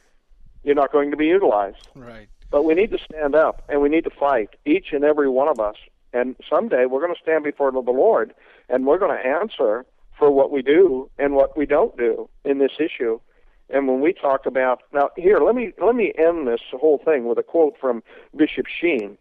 you're 0.63 0.75
not 0.75 0.93
going 0.93 1.11
to 1.11 1.17
be 1.17 1.27
utilized. 1.27 1.89
Right. 1.95 2.29
But 2.51 2.65
we 2.65 2.75
need 2.75 2.91
to 2.91 2.99
stand 2.99 3.35
up 3.35 3.63
and 3.69 3.81
we 3.81 3.89
need 3.89 4.05
to 4.05 4.11
fight, 4.11 4.51
each 4.65 4.93
and 4.93 5.05
every 5.05 5.29
one 5.29 5.49
of 5.49 5.59
us. 5.59 5.77
And 6.13 6.37
someday 6.49 6.87
we're 6.87 7.01
going 7.01 7.15
to 7.15 7.21
stand 7.21 7.45
before 7.45 7.73
the 7.73 7.81
Lord 7.81 8.35
and 8.69 8.87
we're 8.87 8.99
going 8.99 9.17
to 9.17 9.27
answer 9.27 9.85
for 10.19 10.31
what 10.31 10.51
we 10.51 10.63
do 10.63 11.11
and 11.19 11.35
what 11.35 11.57
we 11.57 11.67
don't 11.67 11.97
do 11.97 12.29
in 12.45 12.59
this 12.59 12.73
issue. 12.79 13.21
And 13.71 13.89
when 13.89 14.01
we 14.01 14.13
talk 14.13 14.47
about 14.47 14.83
now 14.93 15.11
here, 15.17 15.39
let 15.39 15.55
me 15.55 15.73
let 15.83 15.95
me 15.95 16.13
end 16.19 16.47
this 16.47 16.61
whole 16.73 17.01
thing 17.05 17.25
with 17.27 17.39
a 17.39 17.43
quote 17.43 17.75
from 17.81 18.03
Bishop 18.37 18.67
Sheen. 18.67 19.17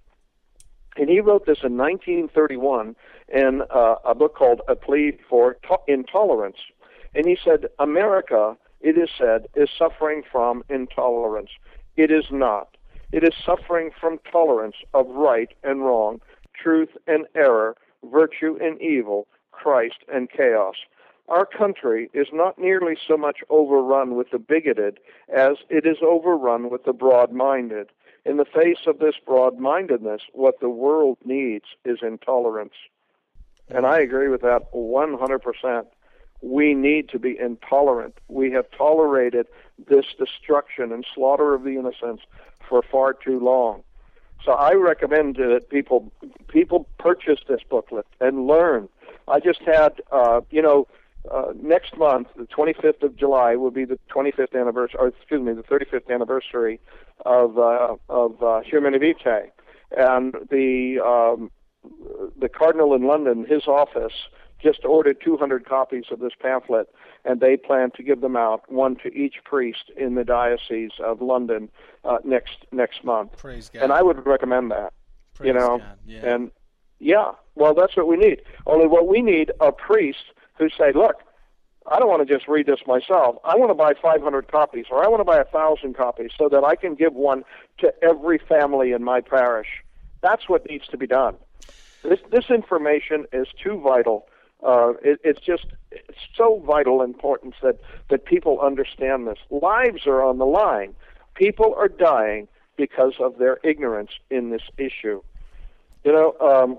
And 0.97 1.09
he 1.09 1.21
wrote 1.21 1.45
this 1.45 1.59
in 1.63 1.77
1931 1.77 2.95
in 3.33 3.61
uh, 3.73 3.95
a 4.03 4.13
book 4.13 4.35
called 4.35 4.61
A 4.67 4.75
Plea 4.75 5.17
for 5.29 5.53
to- 5.67 5.79
Intolerance. 5.87 6.57
And 7.15 7.25
he 7.25 7.37
said, 7.41 7.67
America, 7.79 8.57
it 8.81 8.97
is 8.97 9.09
said, 9.17 9.47
is 9.55 9.69
suffering 9.77 10.23
from 10.29 10.63
intolerance. 10.69 11.51
It 11.95 12.11
is 12.11 12.25
not. 12.31 12.75
It 13.11 13.23
is 13.23 13.33
suffering 13.45 13.91
from 13.99 14.19
tolerance 14.31 14.77
of 14.93 15.07
right 15.07 15.49
and 15.63 15.81
wrong, 15.81 16.21
truth 16.53 16.89
and 17.07 17.25
error, 17.35 17.75
virtue 18.03 18.57
and 18.61 18.81
evil, 18.81 19.27
Christ 19.51 20.03
and 20.11 20.29
chaos. 20.29 20.75
Our 21.31 21.45
country 21.45 22.09
is 22.13 22.27
not 22.33 22.59
nearly 22.59 22.97
so 23.07 23.15
much 23.15 23.37
overrun 23.49 24.15
with 24.15 24.31
the 24.31 24.37
bigoted 24.37 24.99
as 25.33 25.55
it 25.69 25.85
is 25.85 25.95
overrun 26.01 26.69
with 26.69 26.83
the 26.83 26.91
broad 26.91 27.31
minded. 27.31 27.87
In 28.25 28.35
the 28.35 28.43
face 28.43 28.85
of 28.85 28.99
this 28.99 29.15
broad 29.25 29.57
mindedness, 29.57 30.23
what 30.33 30.59
the 30.59 30.67
world 30.67 31.19
needs 31.23 31.63
is 31.85 31.99
intolerance. 32.01 32.73
And 33.69 33.85
I 33.85 33.99
agree 33.99 34.27
with 34.27 34.41
that 34.41 34.73
100%. 34.73 35.85
We 36.41 36.73
need 36.73 37.07
to 37.07 37.17
be 37.17 37.39
intolerant. 37.39 38.17
We 38.27 38.51
have 38.51 38.69
tolerated 38.77 39.47
this 39.87 40.07
destruction 40.19 40.91
and 40.91 41.05
slaughter 41.15 41.53
of 41.53 41.63
the 41.63 41.77
innocents 41.77 42.23
for 42.67 42.81
far 42.81 43.13
too 43.13 43.39
long. 43.39 43.83
So 44.43 44.51
I 44.51 44.73
recommend 44.73 45.37
that 45.37 45.69
people 45.69 46.11
people 46.49 46.87
purchase 46.97 47.39
this 47.47 47.61
booklet 47.69 48.07
and 48.19 48.47
learn. 48.47 48.89
I 49.29 49.39
just 49.39 49.61
had, 49.61 50.01
uh, 50.11 50.41
you 50.49 50.61
know, 50.63 50.87
uh, 51.29 51.53
next 51.61 51.97
month, 51.97 52.27
the 52.35 52.47
25th 52.47 53.03
of 53.03 53.15
July, 53.15 53.55
will 53.55 53.71
be 53.71 53.85
the 53.85 53.99
25th 54.13 54.59
anniversary, 54.59 54.99
or 54.99 55.07
excuse 55.09 55.41
me, 55.41 55.53
the 55.53 55.63
35th 55.63 56.09
anniversary 56.09 56.79
of 57.25 57.57
uh, 57.57 57.95
of 58.09 58.41
uh, 58.41 58.61
Vitae, 58.61 59.51
and 59.95 60.33
the 60.49 60.99
um, 60.99 61.51
the 62.39 62.49
cardinal 62.49 62.93
in 62.93 63.03
London, 63.03 63.45
his 63.45 63.67
office 63.67 64.13
just 64.61 64.85
ordered 64.85 65.17
200 65.23 65.65
copies 65.65 66.05
of 66.11 66.19
this 66.19 66.33
pamphlet, 66.39 66.87
and 67.25 67.39
they 67.39 67.57
plan 67.57 67.91
to 67.91 68.03
give 68.03 68.21
them 68.21 68.35
out, 68.35 68.71
one 68.71 68.95
to 68.97 69.11
each 69.13 69.35
priest 69.43 69.91
in 69.97 70.15
the 70.15 70.23
diocese 70.23 70.91
of 71.03 71.21
London 71.21 71.69
uh, 72.05 72.17
next 72.23 72.65
next 72.71 73.03
month. 73.03 73.37
Praise 73.37 73.69
God. 73.69 73.83
And 73.83 73.93
I 73.93 74.01
would 74.01 74.25
recommend 74.25 74.71
that. 74.71 74.93
Praise 75.33 75.47
you 75.47 75.53
know, 75.53 75.79
God. 75.79 75.97
Yeah. 76.05 76.33
and 76.33 76.51
yeah, 76.99 77.31
well, 77.55 77.73
that's 77.73 77.97
what 77.97 78.07
we 78.07 78.17
need. 78.17 78.41
Only 78.67 78.87
what 78.87 79.07
we 79.07 79.21
need 79.21 79.51
are 79.59 79.71
priests 79.71 80.23
who 80.61 80.69
say, 80.69 80.91
look. 80.93 81.15
I 81.87 81.97
don't 81.97 82.07
want 82.07 82.25
to 82.25 82.31
just 82.31 82.47
read 82.47 82.67
this 82.67 82.81
myself. 82.85 83.37
I 83.43 83.55
want 83.55 83.71
to 83.71 83.73
buy 83.73 83.93
500 83.99 84.51
copies, 84.51 84.85
or 84.91 85.03
I 85.03 85.07
want 85.07 85.19
to 85.19 85.25
buy 85.25 85.39
a 85.39 85.43
thousand 85.43 85.97
copies, 85.97 86.29
so 86.37 86.47
that 86.47 86.63
I 86.63 86.75
can 86.75 86.93
give 86.93 87.15
one 87.15 87.43
to 87.79 87.91
every 88.03 88.37
family 88.37 88.91
in 88.91 89.03
my 89.03 89.19
parish. 89.19 89.83
That's 90.21 90.47
what 90.47 90.69
needs 90.69 90.85
to 90.89 90.97
be 90.97 91.07
done. 91.07 91.37
This 92.03 92.19
this 92.29 92.51
information 92.51 93.25
is 93.33 93.47
too 93.63 93.81
vital 93.81 94.27
uh, 94.63 94.93
it, 95.03 95.19
it's 95.23 95.41
just 95.41 95.65
it's 95.91 96.17
so 96.35 96.61
vital 96.65 97.01
importance 97.01 97.55
that 97.61 97.79
that 98.09 98.25
people 98.25 98.59
understand 98.59 99.27
this. 99.27 99.39
Lives 99.49 100.05
are 100.05 100.21
on 100.23 100.37
the 100.37 100.45
line. 100.45 100.95
People 101.35 101.73
are 101.75 101.87
dying 101.87 102.47
because 102.77 103.13
of 103.19 103.37
their 103.37 103.59
ignorance 103.63 104.11
in 104.29 104.49
this 104.51 104.61
issue. 104.77 105.21
You 106.03 106.11
know, 106.11 106.35
um, 106.39 106.77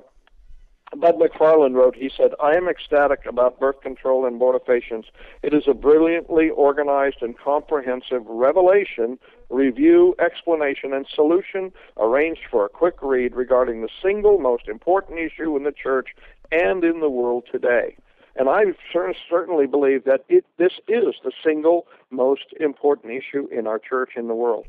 Bud 0.97 1.19
Macfarlane 1.19 1.73
wrote, 1.73 1.97
he 1.97 2.11
said, 2.15 2.33
I 2.43 2.55
am 2.55 2.69
ecstatic 2.69 3.25
about 3.25 3.59
birth 3.59 3.81
control 3.81 4.27
and 4.27 4.39
abortifacients. 4.39 5.07
It 5.43 5.55
is 5.55 5.65
a 5.67 5.73
brilliantly 5.75 6.51
organized 6.51 7.23
and 7.23 7.39
comprehensive 7.39 8.27
revelation, 8.27 9.19
review, 9.49 10.15
explanation, 10.19 10.93
and 10.93 11.07
solution 11.13 11.73
arranged 11.99 12.43
for 12.51 12.67
a 12.67 12.69
quick 12.69 12.97
read 13.01 13.35
regarding 13.35 13.81
the 13.81 13.89
single 14.03 14.39
most 14.39 14.69
important 14.69 15.19
issue 15.19 15.57
in 15.57 15.65
the 15.65 15.73
church 15.73 16.09
and 16.51 16.85
in 16.85 17.01
the 17.01 17.09
world 17.09 17.45
today. 17.51 17.97
And 18.37 18.49
I 18.49 18.65
certainly 18.93 19.67
believe 19.67 20.05
that 20.05 20.25
it, 20.29 20.45
this 20.59 20.73
is 20.89 21.15
the 21.25 21.33
single 21.45 21.87
most 22.11 22.55
important 22.61 23.13
issue 23.13 23.49
in 23.51 23.67
our 23.67 23.79
church 23.79 24.13
in 24.17 24.29
the 24.29 24.35
world, 24.35 24.67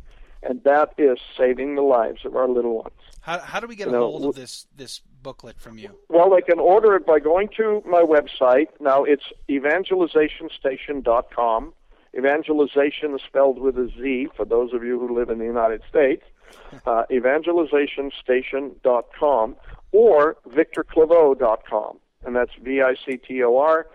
and 0.48 0.64
that 0.64 0.94
is 0.98 1.18
saving 1.38 1.76
the 1.76 1.82
lives 1.82 2.24
of 2.26 2.36
our 2.36 2.48
little 2.48 2.78
ones. 2.84 2.94
How, 3.22 3.40
how 3.40 3.60
do 3.60 3.68
we 3.68 3.76
get 3.76 3.88
You 3.88 3.94
a 3.94 3.98
know, 3.98 4.10
hold 4.12 4.26
of 4.26 4.36
this 4.36 4.68
this 4.76 5.02
booklet 5.22 5.60
from 5.60 5.78
you? 5.78 5.98
Well, 6.10 6.30
they 6.30 6.42
can 6.42 6.60
order 6.60 6.96
it 6.96 7.06
by 7.06 7.20
going 7.20 7.50
to 7.58 7.82
my 7.86 8.02
website. 8.02 8.68
Now 8.80 9.04
it's 9.04 9.24
evangelizationstation.com. 9.50 11.74
Evangelization 12.16 13.16
is 13.16 13.22
spelled 13.26 13.60
with 13.60 13.76
a 13.78 13.88
Z 13.98 14.28
for 14.36 14.46
those 14.46 14.72
of 14.74 14.84
you 14.84 15.00
who 15.00 15.18
live 15.18 15.30
in 15.30 15.40
the 15.40 15.46
United 15.46 15.82
States. 15.90 16.24
Uh, 16.86 17.04
evangelizationstation.com 17.12 19.56
or 19.92 20.38
victorclaveau.com. 20.50 21.98
And 22.26 22.36
that's 22.36 22.52
V 22.62 22.82
I 22.82 22.96
C 23.06 23.16
T 23.18 23.42
O 23.44 23.58
R 23.58 23.88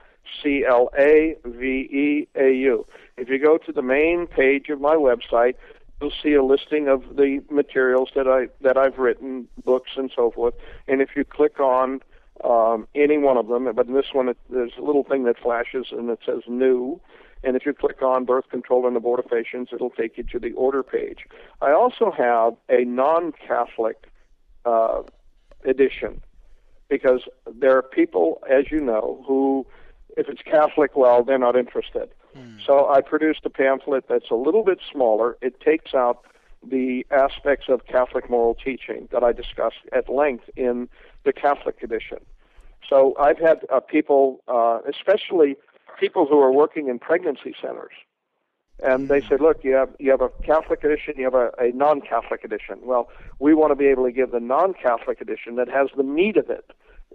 C 0.42 0.64
L 0.68 0.90
A 0.98 1.36
V 1.44 1.66
E 1.66 2.26
A 2.34 2.50
U. 2.52 2.84
If 3.16 3.28
you 3.28 3.38
go 3.38 3.58
to 3.58 3.70
the 3.72 3.82
main 3.82 4.26
page 4.26 4.70
of 4.70 4.80
my 4.80 4.96
website, 4.96 5.54
you'll 6.00 6.12
see 6.22 6.34
a 6.34 6.42
listing 6.42 6.88
of 6.88 7.16
the 7.16 7.42
materials 7.50 8.10
that 8.14 8.26
I 8.28 8.48
that 8.62 8.76
I've 8.76 8.98
written, 8.98 9.48
books 9.64 9.92
and 9.96 10.10
so 10.14 10.30
forth. 10.30 10.54
And 10.86 11.00
if 11.00 11.10
you 11.16 11.24
click 11.24 11.60
on 11.60 12.00
um, 12.44 12.86
any 12.94 13.18
one 13.18 13.36
of 13.36 13.48
them, 13.48 13.72
but 13.74 13.86
in 13.86 13.94
this 13.94 14.12
one 14.12 14.28
it, 14.28 14.38
there's 14.50 14.72
a 14.78 14.82
little 14.82 15.04
thing 15.04 15.24
that 15.24 15.38
flashes 15.38 15.86
and 15.90 16.08
it 16.10 16.20
says 16.24 16.42
new. 16.46 17.00
And 17.44 17.56
if 17.56 17.64
you 17.64 17.72
click 17.72 18.02
on 18.02 18.24
birth 18.24 18.48
control 18.50 18.86
and 18.86 18.96
abortifacients, 18.96 19.72
it'll 19.72 19.90
take 19.90 20.18
you 20.18 20.24
to 20.24 20.40
the 20.40 20.52
order 20.52 20.82
page. 20.82 21.24
I 21.60 21.70
also 21.70 22.10
have 22.10 22.54
a 22.68 22.84
non-Catholic 22.84 24.08
uh, 24.64 25.02
edition 25.64 26.20
because 26.88 27.22
there 27.46 27.76
are 27.76 27.82
people, 27.82 28.42
as 28.50 28.72
you 28.72 28.80
know, 28.80 29.24
who, 29.26 29.66
if 30.16 30.28
it's 30.28 30.42
Catholic, 30.42 30.96
well, 30.96 31.22
they're 31.22 31.38
not 31.38 31.54
interested. 31.54 32.08
So 32.64 32.88
I 32.90 33.00
produced 33.00 33.40
a 33.44 33.50
pamphlet 33.50 34.04
that's 34.08 34.30
a 34.30 34.34
little 34.34 34.64
bit 34.64 34.78
smaller. 34.90 35.36
It 35.40 35.60
takes 35.60 35.94
out 35.94 36.24
the 36.62 37.06
aspects 37.10 37.66
of 37.68 37.86
Catholic 37.86 38.28
moral 38.28 38.54
teaching 38.54 39.08
that 39.12 39.22
I 39.22 39.32
discussed 39.32 39.82
at 39.92 40.08
length 40.08 40.44
in 40.56 40.88
the 41.24 41.32
Catholic 41.32 41.82
edition. 41.82 42.18
So 42.88 43.14
I've 43.18 43.38
had 43.38 43.60
uh, 43.72 43.80
people, 43.80 44.42
uh, 44.48 44.80
especially 44.88 45.56
people 45.98 46.26
who 46.26 46.38
are 46.40 46.52
working 46.52 46.88
in 46.88 46.98
pregnancy 46.98 47.54
centers, 47.60 47.92
and 48.82 49.08
they 49.08 49.20
said, 49.20 49.40
"Look, 49.40 49.64
you 49.64 49.74
have 49.74 49.90
you 49.98 50.10
have 50.10 50.20
a 50.20 50.30
Catholic 50.44 50.84
edition, 50.84 51.14
you 51.16 51.24
have 51.24 51.34
a, 51.34 51.50
a 51.58 51.72
non-Catholic 51.72 52.44
edition. 52.44 52.78
Well, 52.82 53.08
we 53.38 53.54
want 53.54 53.72
to 53.72 53.76
be 53.76 53.86
able 53.86 54.04
to 54.04 54.12
give 54.12 54.30
the 54.30 54.40
non-Catholic 54.40 55.20
edition 55.20 55.56
that 55.56 55.68
has 55.68 55.88
the 55.96 56.04
meat 56.04 56.36
of 56.36 56.48
it, 56.48 56.70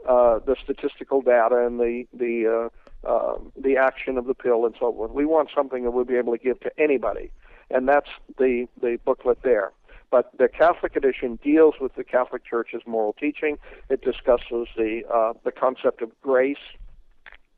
uh, 0.07 0.39
the 0.39 0.55
statistical 0.61 1.21
data 1.21 1.65
and 1.65 1.79
the 1.79 2.05
the 2.13 2.65
uh, 2.65 2.82
uh, 3.07 3.35
the 3.57 3.77
action 3.77 4.17
of 4.17 4.25
the 4.25 4.33
pill 4.33 4.65
and 4.65 4.75
so 4.79 4.91
forth. 4.91 5.11
We 5.11 5.25
want 5.25 5.49
something 5.55 5.83
that 5.83 5.91
we'll 5.91 6.05
be 6.05 6.15
able 6.15 6.35
to 6.35 6.43
give 6.43 6.59
to 6.61 6.71
anybody, 6.77 7.31
and 7.69 7.87
that's 7.87 8.09
the 8.37 8.67
the 8.81 8.99
booklet 9.05 9.39
there." 9.43 9.71
But 10.11 10.29
the 10.37 10.47
Catholic 10.47 10.95
edition 10.95 11.39
deals 11.43 11.75
with 11.81 11.95
the 11.95 12.03
Catholic 12.03 12.45
Church's 12.45 12.83
moral 12.85 13.13
teaching. 13.13 13.57
It 13.89 14.03
discusses 14.03 14.67
the 14.77 15.01
uh, 15.11 15.33
the 15.43 15.51
concept 15.51 16.01
of 16.01 16.11
grace 16.21 16.57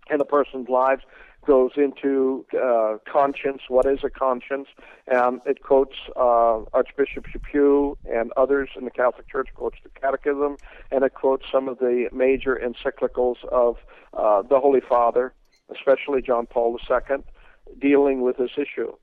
in 0.10 0.22
a 0.22 0.26
person's 0.26 0.70
lives 0.70 1.04
goes 1.46 1.72
into 1.78 2.46
uh, 2.62 2.98
conscience. 3.12 3.62
What 3.68 3.86
is 3.86 4.00
a 4.04 4.10
conscience? 4.10 4.68
And 5.08 5.42
it 5.46 5.62
quotes 5.62 5.96
uh, 6.16 6.64
Archbishop 6.74 7.26
Chaput 7.32 7.96
and 8.06 8.32
others 8.36 8.70
in 8.78 8.86
the 8.86 8.92
Catholic 8.92 9.28
Church. 9.30 9.50
Quotes 9.56 9.78
the 9.84 9.90
Catechism, 10.00 10.58
and 10.92 11.04
it 11.04 11.14
quotes 11.14 11.46
some 11.52 11.68
of 11.68 11.80
the 11.80 12.10
major 12.12 12.60
encyclicals 12.64 13.44
of 13.52 13.78
uh, 14.14 14.42
the 14.42 14.60
Holy 14.60 14.82
Father, 14.82 15.34
especially 15.76 16.22
John 16.22 16.46
Paul 16.46 16.78
II, 16.90 17.18
dealing 17.80 18.22
with 18.22 18.38
this 18.38 18.52
issue. 18.58 18.94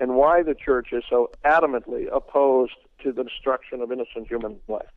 and 0.00 0.16
why 0.16 0.42
the 0.42 0.54
church 0.54 0.88
is 0.92 1.04
so 1.08 1.30
adamantly 1.44 2.08
opposed 2.12 2.72
to 3.02 3.12
the 3.12 3.22
destruction 3.22 3.80
of 3.82 3.92
innocent 3.92 4.26
human 4.26 4.58
life. 4.66 4.88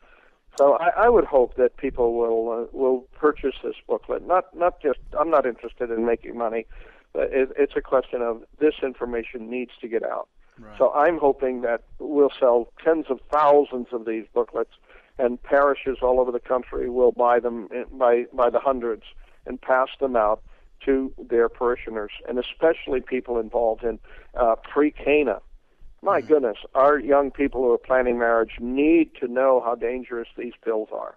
So 0.56 0.74
I, 0.74 1.04
I 1.04 1.08
would 1.08 1.24
hope 1.24 1.56
that 1.56 1.76
people 1.76 2.14
will 2.14 2.50
uh, 2.50 2.66
will 2.72 3.00
purchase 3.18 3.54
this 3.62 3.74
booklet. 3.88 4.26
Not 4.26 4.56
not 4.56 4.80
just 4.80 5.00
I'm 5.18 5.30
not 5.30 5.46
interested 5.46 5.90
in 5.90 6.06
making 6.06 6.36
money. 6.38 6.66
But 7.12 7.32
it, 7.32 7.50
it's 7.56 7.74
a 7.76 7.80
question 7.80 8.22
of 8.22 8.42
this 8.58 8.74
information 8.82 9.48
needs 9.48 9.70
to 9.80 9.88
get 9.88 10.02
out. 10.02 10.28
Right. 10.58 10.76
So 10.76 10.92
I'm 10.92 11.18
hoping 11.18 11.60
that 11.62 11.84
we'll 12.00 12.32
sell 12.38 12.72
tens 12.84 13.06
of 13.08 13.20
thousands 13.32 13.88
of 13.92 14.04
these 14.04 14.24
booklets, 14.34 14.72
and 15.18 15.40
parishes 15.42 15.98
all 16.02 16.20
over 16.20 16.32
the 16.32 16.40
country 16.40 16.90
will 16.90 17.12
buy 17.12 17.38
them 17.38 17.68
in- 17.72 17.86
by 17.98 18.26
by 18.32 18.50
the 18.50 18.58
hundreds 18.58 19.04
and 19.46 19.60
pass 19.60 19.88
them 20.00 20.16
out 20.16 20.42
to 20.84 21.12
their 21.18 21.48
parishioners, 21.48 22.12
and 22.28 22.38
especially 22.38 23.00
people 23.00 23.38
involved 23.38 23.84
in 23.84 23.98
uh, 24.34 24.56
pre-Cana. 24.56 25.40
My 26.04 26.20
goodness, 26.20 26.58
our 26.74 26.98
young 26.98 27.30
people 27.30 27.62
who 27.62 27.72
are 27.72 27.78
planning 27.78 28.18
marriage 28.18 28.52
need 28.60 29.12
to 29.20 29.26
know 29.26 29.62
how 29.64 29.74
dangerous 29.74 30.28
these 30.36 30.52
pills 30.62 30.90
are. 30.92 31.16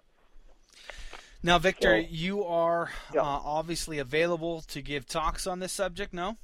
Now, 1.42 1.58
Victor, 1.58 2.00
So- 2.02 2.08
you 2.08 2.42
are 2.44 2.88
Yeah. 3.12 3.20
uh, 3.20 3.40
obviously 3.44 3.98
available 3.98 4.62
to 4.62 4.80
give 4.80 5.06
talks 5.06 5.46
on 5.46 5.58
this 5.60 5.72
subject. 5.72 6.14
No. 6.14 6.36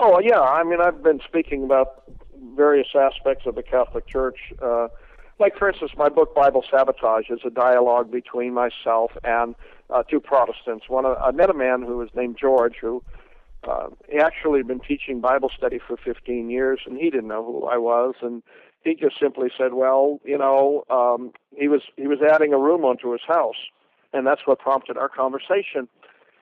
Oh 0.00 0.18
yeah, 0.18 0.40
I 0.40 0.64
mean 0.64 0.80
I've 0.80 1.02
been 1.02 1.20
speaking 1.20 1.62
about 1.62 2.02
various 2.54 2.88
aspects 2.96 3.46
of 3.46 3.54
the 3.54 3.62
Catholic 3.62 4.06
Church. 4.06 4.38
Uh, 4.60 4.88
like 5.38 5.56
for 5.56 5.68
instance, 5.68 5.92
my 5.96 6.08
book 6.08 6.34
Bible 6.34 6.64
Sabotage 6.70 7.30
is 7.30 7.40
a 7.44 7.50
dialogue 7.50 8.10
between 8.10 8.52
myself 8.54 9.12
and 9.22 9.54
uh, 9.88 10.02
two 10.02 10.18
Protestants. 10.20 10.88
One, 10.88 11.04
of- 11.04 11.16
I 11.18 11.30
met 11.30 11.48
a 11.50 11.54
man 11.54 11.82
who 11.82 11.98
was 11.98 12.08
named 12.14 12.38
George, 12.40 12.76
who 12.80 13.02
uh, 13.68 13.88
he 14.08 14.18
actually 14.18 14.60
had 14.60 14.66
been 14.66 14.80
teaching 14.80 15.20
Bible 15.20 15.50
study 15.56 15.78
for 15.78 15.96
15 15.96 16.50
years, 16.50 16.80
and 16.86 16.96
he 16.96 17.10
didn't 17.10 17.28
know 17.28 17.44
who 17.44 17.66
I 17.66 17.76
was, 17.76 18.14
and 18.22 18.42
he 18.82 18.94
just 18.94 19.18
simply 19.20 19.50
said, 19.56 19.74
"Well, 19.74 20.20
you 20.24 20.38
know, 20.38 20.84
um, 20.88 21.32
he 21.56 21.68
was 21.68 21.82
he 21.96 22.06
was 22.06 22.20
adding 22.22 22.52
a 22.52 22.58
room 22.58 22.84
onto 22.84 23.12
his 23.12 23.20
house, 23.26 23.68
and 24.12 24.26
that's 24.26 24.46
what 24.46 24.58
prompted 24.58 24.96
our 24.96 25.08
conversation." 25.08 25.88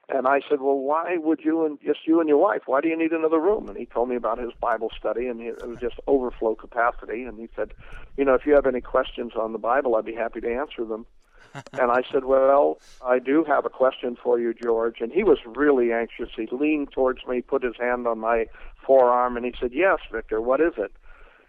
And 0.09 0.27
I 0.27 0.41
said, 0.49 0.61
"Well, 0.61 0.79
why 0.79 1.17
would 1.19 1.41
you 1.45 1.67
and 1.67 1.79
just 1.85 2.07
you 2.07 2.21
and 2.21 2.29
your 2.29 2.39
wife? 2.39 2.63
Why 2.67 2.81
do 2.81 2.89
you 2.89 2.97
need 2.97 3.13
another 3.13 3.41
room?" 3.41 3.69
And 3.69 3.77
he 3.77 3.87
told 3.87 4.09
me 4.09 4.17
about 4.17 4.39
his 4.39 4.53
Bible 4.61 4.91
study, 4.97 5.27
and 5.27 5.41
it 5.41 5.67
was 5.67 5.79
just 5.81 5.97
overflow 6.07 6.55
capacity. 6.55 7.25
And 7.25 7.39
he 7.39 7.49
said, 7.57 7.73
"You 8.17 8.25
know, 8.25 8.35
if 8.35 8.47
you 8.47 8.55
have 8.55 8.67
any 8.67 8.81
questions 8.81 9.33
on 9.35 9.53
the 9.53 9.59
Bible, 9.59 9.97
I'd 9.97 10.05
be 10.05 10.15
happy 10.15 10.41
to 10.41 10.55
answer 10.55 10.85
them." 10.85 11.07
and 11.73 11.91
I 11.91 12.03
said, 12.11 12.25
"Well, 12.25 12.79
I 13.05 13.19
do 13.19 13.45
have 13.45 13.65
a 13.65 13.71
question 13.71 14.17
for 14.23 14.39
you, 14.39 14.55
George." 14.55 15.01
And 15.01 15.13
he 15.13 15.25
was 15.25 15.39
really 15.47 15.93
anxious. 15.93 16.31
He 16.37 16.49
leaned 16.51 16.93
towards 16.93 17.27
me, 17.27 17.41
put 17.41 17.63
his 17.63 17.77
hand 17.79 18.07
on 18.07 18.19
my 18.19 18.47
forearm, 18.85 19.37
and 19.37 19.47
he 19.47 19.55
said, 19.59 19.73
"Yes, 19.73 19.99
Victor. 20.13 20.41
What 20.41 20.61
is 20.61 20.75
it?" 20.77 20.93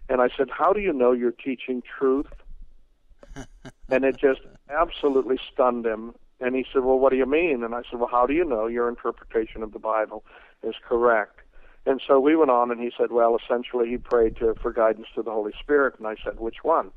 And 0.08 0.20
I 0.20 0.28
said, 0.36 0.48
"How 0.50 0.72
do 0.72 0.80
you 0.80 0.92
know 0.92 1.12
you're 1.12 1.32
teaching 1.32 1.82
truth?" 1.82 2.26
and 3.90 4.04
it 4.04 4.16
just 4.16 4.40
absolutely 4.68 5.38
stunned 5.52 5.86
him. 5.86 6.14
And 6.40 6.54
he 6.54 6.64
said, 6.72 6.84
Well, 6.84 6.98
what 6.98 7.10
do 7.10 7.16
you 7.16 7.26
mean? 7.26 7.62
And 7.62 7.74
I 7.74 7.82
said, 7.90 8.00
Well, 8.00 8.08
how 8.10 8.26
do 8.26 8.32
you 8.32 8.44
know 8.44 8.66
your 8.66 8.88
interpretation 8.88 9.62
of 9.62 9.72
the 9.72 9.78
Bible 9.78 10.24
is 10.62 10.74
correct? 10.86 11.40
And 11.86 12.00
so 12.06 12.20
we 12.20 12.36
went 12.36 12.50
on, 12.50 12.70
and 12.70 12.80
he 12.80 12.92
said, 12.96 13.10
Well, 13.10 13.36
essentially, 13.36 13.88
he 13.88 13.96
prayed 13.96 14.36
to, 14.36 14.54
for 14.60 14.72
guidance 14.72 15.08
to 15.14 15.22
the 15.22 15.30
Holy 15.30 15.52
Spirit. 15.60 15.94
And 15.98 16.06
I 16.06 16.16
said, 16.24 16.38
Which 16.38 16.62
one? 16.62 16.90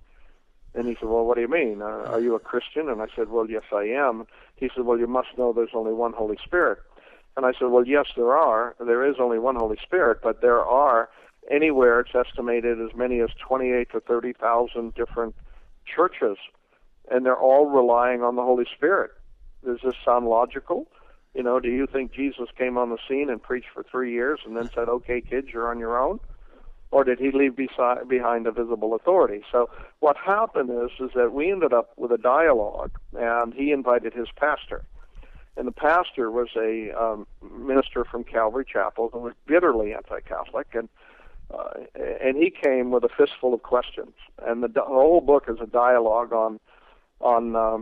And 0.75 0.87
he 0.87 0.95
said, 0.99 1.09
Well, 1.09 1.25
what 1.25 1.35
do 1.35 1.41
you 1.41 1.47
mean? 1.47 1.81
Uh, 1.81 1.85
are 1.85 2.19
you 2.19 2.35
a 2.35 2.39
Christian? 2.39 2.89
And 2.89 3.01
I 3.01 3.07
said, 3.15 3.29
Well, 3.29 3.49
yes, 3.49 3.63
I 3.71 3.83
am. 3.83 4.25
He 4.55 4.69
said, 4.75 4.85
Well, 4.85 4.97
you 4.97 5.07
must 5.07 5.29
know 5.37 5.53
there's 5.53 5.69
only 5.73 5.93
one 5.93 6.13
Holy 6.13 6.37
Spirit. 6.43 6.79
And 7.37 7.45
I 7.45 7.51
said, 7.53 7.69
Well, 7.69 7.85
yes, 7.85 8.07
there 8.15 8.35
are. 8.35 8.75
There 8.79 9.05
is 9.05 9.15
only 9.19 9.39
one 9.39 9.55
Holy 9.55 9.77
Spirit, 9.83 10.19
but 10.23 10.41
there 10.41 10.63
are 10.63 11.09
anywhere, 11.51 11.99
it's 11.99 12.15
estimated, 12.15 12.79
as 12.79 12.95
many 12.95 13.19
as 13.19 13.29
28 13.45 13.91
to 13.91 13.99
30,000 13.99 14.93
different 14.93 15.35
churches, 15.85 16.37
and 17.11 17.25
they're 17.25 17.37
all 17.37 17.65
relying 17.65 18.23
on 18.23 18.35
the 18.35 18.41
Holy 18.41 18.65
Spirit. 18.75 19.11
Does 19.65 19.79
this 19.83 19.95
sound 20.05 20.27
logical? 20.27 20.87
You 21.33 21.43
know, 21.43 21.59
do 21.59 21.69
you 21.69 21.87
think 21.87 22.13
Jesus 22.13 22.49
came 22.57 22.77
on 22.77 22.89
the 22.89 22.97
scene 23.07 23.29
and 23.29 23.41
preached 23.41 23.69
for 23.73 23.83
three 23.83 24.11
years 24.11 24.39
and 24.45 24.55
then 24.55 24.69
said, 24.73 24.87
"Okay, 24.87 25.21
kids, 25.21 25.47
you're 25.51 25.69
on 25.69 25.79
your 25.79 25.97
own," 25.97 26.19
or 26.93 27.03
did 27.09 27.19
he 27.25 27.29
leave 27.41 27.55
beside, 27.65 28.07
behind 28.17 28.41
a 28.47 28.53
visible 28.61 28.91
authority? 28.99 29.41
So 29.51 29.59
what 30.05 30.15
happened 30.35 30.69
is, 30.83 30.91
is 31.05 31.11
that 31.15 31.29
we 31.37 31.51
ended 31.55 31.73
up 31.79 31.87
with 32.01 32.11
a 32.19 32.21
dialogue, 32.39 32.93
and 33.31 33.49
he 33.59 33.67
invited 33.79 34.11
his 34.21 34.29
pastor, 34.45 34.81
and 35.57 35.65
the 35.71 35.77
pastor 35.89 36.25
was 36.39 36.49
a 36.69 36.71
um, 37.03 37.19
minister 37.69 38.01
from 38.11 38.21
Calvary 38.23 38.65
Chapel 38.75 39.09
who 39.11 39.19
was 39.27 39.33
bitterly 39.51 39.89
anti-Catholic, 39.99 40.67
and 40.79 40.87
uh, 41.57 41.73
and 42.25 42.33
he 42.43 42.49
came 42.49 42.87
with 42.93 43.03
a 43.03 43.13
fistful 43.19 43.53
of 43.53 43.61
questions, 43.61 44.15
and 44.47 44.55
the, 44.63 44.69
the 44.79 44.81
whole 44.81 45.21
book 45.31 45.45
is 45.53 45.59
a 45.67 45.67
dialogue 45.67 46.31
on 46.45 46.59
on 47.19 47.55
um, 47.65 47.81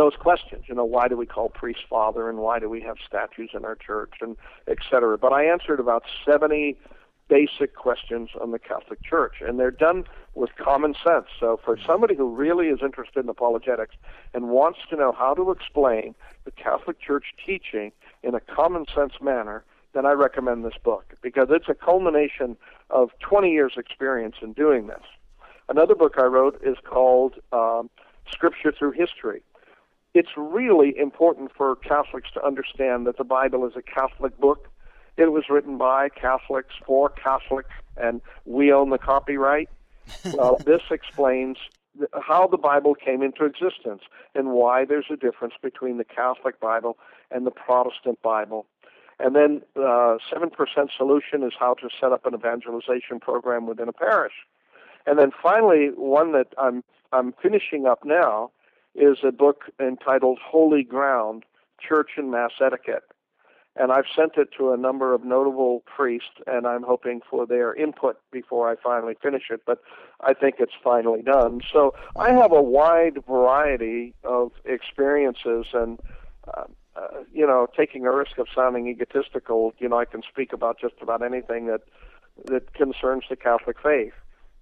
those 0.00 0.16
questions. 0.28 0.62
You 0.68 0.74
know, 0.78 0.88
why 0.96 1.08
do 1.10 1.16
we 1.22 1.26
call 1.34 1.48
priests 1.60 1.84
father, 1.88 2.28
and 2.30 2.38
why 2.46 2.56
do 2.62 2.68
we 2.76 2.80
have 2.88 2.96
statues 3.10 3.50
in 3.58 3.64
our 3.68 3.78
church, 3.88 4.14
and 4.24 4.36
et 4.72 4.78
cetera. 4.88 5.16
But 5.24 5.32
I 5.32 5.42
answered 5.54 5.80
about 5.86 6.04
seventy 6.28 6.66
basic 7.28 7.74
questions 7.74 8.30
on 8.40 8.50
the 8.50 8.58
Catholic 8.58 9.02
Church, 9.02 9.36
and 9.40 9.58
they're 9.58 9.70
done 9.70 10.04
with 10.34 10.50
common 10.56 10.94
sense. 11.04 11.26
So 11.38 11.58
for 11.64 11.78
somebody 11.86 12.14
who 12.14 12.34
really 12.34 12.68
is 12.68 12.80
interested 12.82 13.24
in 13.24 13.28
apologetics 13.28 13.94
and 14.34 14.48
wants 14.48 14.80
to 14.90 14.96
know 14.96 15.12
how 15.12 15.34
to 15.34 15.50
explain 15.50 16.14
the 16.44 16.50
Catholic 16.50 17.00
Church 17.00 17.34
teaching 17.44 17.92
in 18.22 18.34
a 18.34 18.40
common 18.40 18.84
sense 18.94 19.14
manner, 19.20 19.64
then 19.94 20.06
I 20.06 20.12
recommend 20.12 20.64
this 20.64 20.76
book 20.82 21.14
because 21.22 21.48
it's 21.50 21.68
a 21.68 21.74
culmination 21.74 22.56
of 22.90 23.10
20 23.20 23.50
years' 23.50 23.74
experience 23.76 24.36
in 24.42 24.52
doing 24.52 24.86
this. 24.86 25.02
Another 25.68 25.94
book 25.94 26.14
I 26.18 26.24
wrote 26.24 26.60
is 26.62 26.76
called 26.84 27.34
um, 27.52 27.88
Scripture 28.30 28.72
Through 28.76 28.92
History. 28.92 29.42
It's 30.14 30.30
really 30.36 30.96
important 30.98 31.50
for 31.56 31.76
Catholics 31.76 32.30
to 32.34 32.44
understand 32.44 33.06
that 33.06 33.16
the 33.16 33.24
Bible 33.24 33.66
is 33.66 33.72
a 33.76 33.82
Catholic 33.82 34.38
book. 34.38 34.68
It 35.16 35.32
was 35.32 35.44
written 35.50 35.76
by 35.76 36.08
Catholics 36.08 36.74
for 36.86 37.10
Catholics, 37.10 37.70
and 37.96 38.20
we 38.44 38.72
own 38.72 38.90
the 38.90 38.98
copyright. 38.98 39.68
well, 40.34 40.56
this 40.64 40.82
explains 40.90 41.58
how 42.20 42.46
the 42.46 42.56
Bible 42.56 42.94
came 42.94 43.22
into 43.22 43.44
existence 43.44 44.02
and 44.34 44.52
why 44.52 44.84
there's 44.84 45.06
a 45.10 45.16
difference 45.16 45.54
between 45.62 45.98
the 45.98 46.04
Catholic 46.04 46.58
Bible 46.58 46.96
and 47.30 47.46
the 47.46 47.50
Protestant 47.50 48.20
Bible. 48.22 48.66
And 49.18 49.36
then 49.36 49.62
uh, 49.76 50.18
7% 50.32 50.50
solution 50.96 51.42
is 51.42 51.52
how 51.58 51.74
to 51.74 51.88
set 52.00 52.12
up 52.12 52.26
an 52.26 52.34
evangelization 52.34 53.20
program 53.20 53.66
within 53.66 53.88
a 53.88 53.92
parish. 53.92 54.32
And 55.06 55.18
then 55.18 55.30
finally, 55.42 55.90
one 55.94 56.32
that 56.32 56.48
I'm 56.58 56.84
I'm 57.12 57.34
finishing 57.42 57.86
up 57.86 58.04
now 58.04 58.50
is 58.94 59.18
a 59.22 59.32
book 59.32 59.64
entitled 59.80 60.38
Holy 60.42 60.82
Ground: 60.82 61.44
Church 61.80 62.12
and 62.16 62.30
Mass 62.30 62.52
Etiquette. 62.64 63.04
And 63.74 63.90
I've 63.90 64.04
sent 64.14 64.32
it 64.36 64.50
to 64.58 64.72
a 64.72 64.76
number 64.76 65.14
of 65.14 65.24
notable 65.24 65.82
priests, 65.86 66.42
and 66.46 66.66
I'm 66.66 66.82
hoping 66.82 67.22
for 67.28 67.46
their 67.46 67.74
input 67.74 68.18
before 68.30 68.70
I 68.70 68.76
finally 68.76 69.16
finish 69.22 69.44
it. 69.50 69.62
But 69.64 69.78
I 70.20 70.34
think 70.34 70.56
it's 70.58 70.74
finally 70.84 71.22
done. 71.22 71.62
So 71.72 71.94
I 72.16 72.32
have 72.32 72.52
a 72.52 72.62
wide 72.62 73.18
variety 73.26 74.14
of 74.24 74.52
experiences, 74.66 75.66
and 75.72 75.98
uh, 76.46 76.64
uh, 76.94 77.22
you 77.32 77.46
know, 77.46 77.66
taking 77.74 78.04
a 78.04 78.14
risk 78.14 78.36
of 78.36 78.46
sounding 78.54 78.86
egotistical, 78.86 79.72
you 79.78 79.88
know, 79.88 79.98
I 79.98 80.04
can 80.04 80.22
speak 80.30 80.52
about 80.52 80.78
just 80.78 80.94
about 81.00 81.22
anything 81.22 81.66
that 81.66 81.80
that 82.46 82.74
concerns 82.74 83.24
the 83.30 83.36
Catholic 83.36 83.76
faith. 83.82 84.12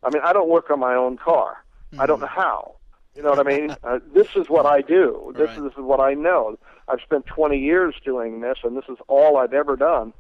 I 0.03 0.11
mean, 0.13 0.23
I 0.25 0.33
don't 0.33 0.49
work 0.49 0.71
on 0.71 0.79
my 0.79 0.95
own 0.95 1.17
car. 1.17 1.65
I 1.99 2.07
don't 2.07 2.21
know 2.21 2.27
how. 2.27 2.77
You 3.21 3.27
know 3.27 3.31
what 3.33 3.47
I 3.47 3.59
mean? 3.59 3.77
Uh, 3.85 3.99
this 4.15 4.29
is 4.35 4.49
what 4.49 4.65
I 4.65 4.81
do. 4.81 5.35
This, 5.37 5.49
Right. 5.49 5.59
is, 5.59 5.65
this 5.65 5.73
is 5.73 5.83
what 5.83 6.01
I 6.01 6.15
know. 6.15 6.59
I've 6.89 7.01
spent 7.03 7.27
20 7.27 7.59
years 7.59 7.95
doing 8.05 8.41
this, 8.41 8.59
and 8.65 8.77
this 8.77 8.85
is 8.89 8.97
all 9.09 9.37
I've 9.37 9.53
ever 9.53 9.77
done. 9.77 10.13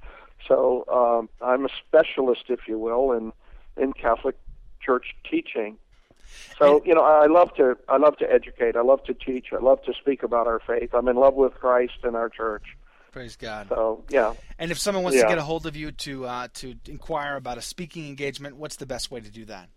So 0.46 0.84
um, 0.88 1.28
I'm 1.40 1.64
a 1.64 1.68
specialist, 1.86 2.44
if 2.48 2.60
you 2.68 2.78
will, 2.78 3.12
in 3.12 3.32
in 3.76 3.92
Catholic 3.92 4.36
Church 4.80 5.14
teaching. 5.30 5.78
So 6.58 6.82
you 6.84 6.94
know, 6.94 7.02
I 7.02 7.26
love 7.26 7.54
to 7.54 7.76
I 7.88 7.96
love 7.96 8.16
to 8.18 8.30
educate. 8.30 8.76
I 8.76 8.82
love 8.82 9.02
to 9.04 9.14
teach. 9.14 9.46
I 9.52 9.62
love 9.62 9.82
to 9.84 9.94
speak 9.94 10.22
about 10.22 10.46
our 10.46 10.60
faith. 10.60 10.90
I'm 10.94 11.08
in 11.08 11.16
love 11.16 11.34
with 11.34 11.54
Christ 11.54 11.98
and 12.02 12.14
our 12.16 12.28
church. 12.28 12.64
Praise 13.12 13.36
God. 13.36 13.68
So 13.68 14.04
yeah. 14.10 14.34
And 14.58 14.70
if 14.70 14.78
someone 14.78 15.04
wants 15.04 15.18
to 15.20 15.26
get 15.26 15.38
a 15.38 15.42
hold 15.42 15.66
of 15.66 15.76
you 15.76 15.92
to 15.92 16.26
uh, 16.26 16.48
to 16.54 16.74
inquire 16.86 17.36
about 17.36 17.58
a 17.58 17.62
speaking 17.62 18.06
engagement, 18.08 18.56
what's 18.56 18.76
the 18.76 18.86
best 18.86 19.10
way 19.10 19.20
to 19.20 19.30
do 19.30 19.44
that? 19.46 19.68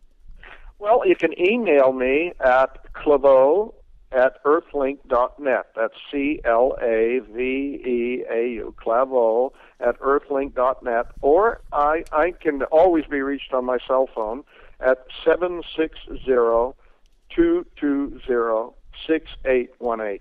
Well, 0.83 1.07
you 1.07 1.15
can 1.15 1.31
email 1.39 1.93
me 1.93 2.33
at 2.41 2.77
claveau 2.93 3.73
at 4.11 4.43
earthlink.net. 4.43 5.67
That's 5.77 5.93
C 6.11 6.41
L 6.43 6.75
A 6.81 7.21
V 7.33 7.41
E 7.41 8.25
A 8.29 8.49
U, 8.49 8.75
claveau 8.85 9.53
at 9.79 9.97
earthlink.net. 10.01 11.05
Or 11.21 11.61
I, 11.71 12.03
I 12.11 12.31
can 12.31 12.63
always 12.63 13.05
be 13.05 13.21
reached 13.21 13.53
on 13.53 13.63
my 13.63 13.77
cell 13.87 14.09
phone 14.13 14.43
at 14.81 15.05
760 15.23 16.21
220 16.25 18.73
6818. 19.07 20.19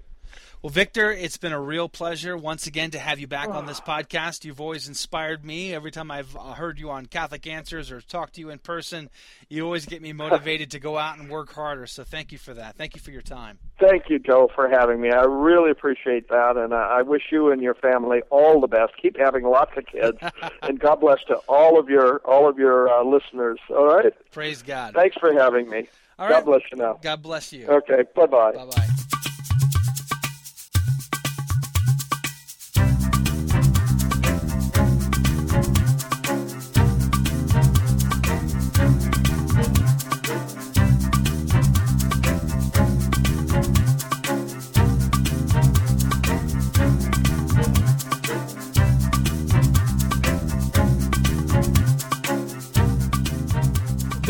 Well, 0.63 0.71
Victor, 0.71 1.11
it's 1.11 1.39
been 1.39 1.51
a 1.51 1.61
real 1.61 1.89
pleasure 1.89 2.37
once 2.37 2.69
again 2.69 2.93
to 2.93 2.99
have 3.01 3.19
you 3.19 3.27
back 3.27 3.49
on 3.49 3.67
this 3.67 3.81
podcast. 3.81 4.45
You've 4.45 4.61
always 4.61 4.87
inspired 4.87 5.45
me. 5.45 5.75
Every 5.75 5.91
time 5.91 6.09
I've 6.09 6.37
uh, 6.37 6.53
heard 6.53 6.79
you 6.79 6.89
on 6.91 7.07
Catholic 7.07 7.49
Answers 7.49 7.91
or 7.91 8.01
talked 8.01 8.35
to 8.35 8.41
you 8.41 8.51
in 8.51 8.61
person, 8.61 9.11
you 9.49 9.65
always 9.65 9.87
get 9.87 10.01
me 10.01 10.13
motivated 10.13 10.71
to 10.71 10.79
go 10.79 10.97
out 10.97 11.19
and 11.19 11.29
work 11.29 11.53
harder. 11.53 11.89
So 11.89 12.05
thank 12.05 12.31
you 12.31 12.39
for 12.39 12.55
that. 12.55 12.77
Thank 12.77 12.95
you 12.95 13.01
for 13.01 13.11
your 13.11 13.23
time. 13.23 13.59
Thank 13.81 14.05
you, 14.09 14.21
Joe, 14.21 14.49
for 14.55 14.69
having 14.69 15.01
me. 15.01 15.11
I 15.11 15.25
really 15.25 15.73
appreciate 15.73 16.29
that, 16.29 16.57
and 16.57 16.73
I 16.73 17.03
wish 17.03 17.23
you 17.33 17.51
and 17.51 17.61
your 17.61 17.75
family 17.75 18.23
all 18.31 18.61
the 18.61 18.69
best. 18.69 18.93
Keep 19.03 19.19
having 19.19 19.43
lots 19.43 19.73
of 19.77 19.85
kids, 19.87 20.19
and 20.63 20.79
God 20.79 21.01
bless 21.01 21.25
to 21.27 21.39
all 21.49 21.77
of 21.77 21.89
your 21.89 22.19
all 22.19 22.49
of 22.49 22.57
your 22.57 22.89
uh, 22.89 23.03
listeners. 23.03 23.59
All 23.69 23.87
right. 23.87 24.13
Praise 24.31 24.63
God. 24.63 24.95
Thanks 24.95 25.17
for 25.19 25.33
having 25.33 25.69
me. 25.69 25.89
All 26.21 26.29
God 26.29 26.35
right. 26.37 26.45
bless 26.45 26.61
you 26.71 26.79
now. 26.79 27.01
God 27.03 27.21
bless 27.21 27.53
you. 27.53 27.67
Okay. 27.67 28.05
Bye-bye. 28.15 28.53
Bye 28.53 28.65
bye. 28.67 28.92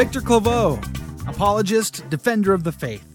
Victor 0.03 0.20
Claveau, 0.20 0.82
apologist, 1.28 2.03
defender 2.11 2.53
of 2.53 2.64
the 2.64 2.72
faith. 2.72 3.07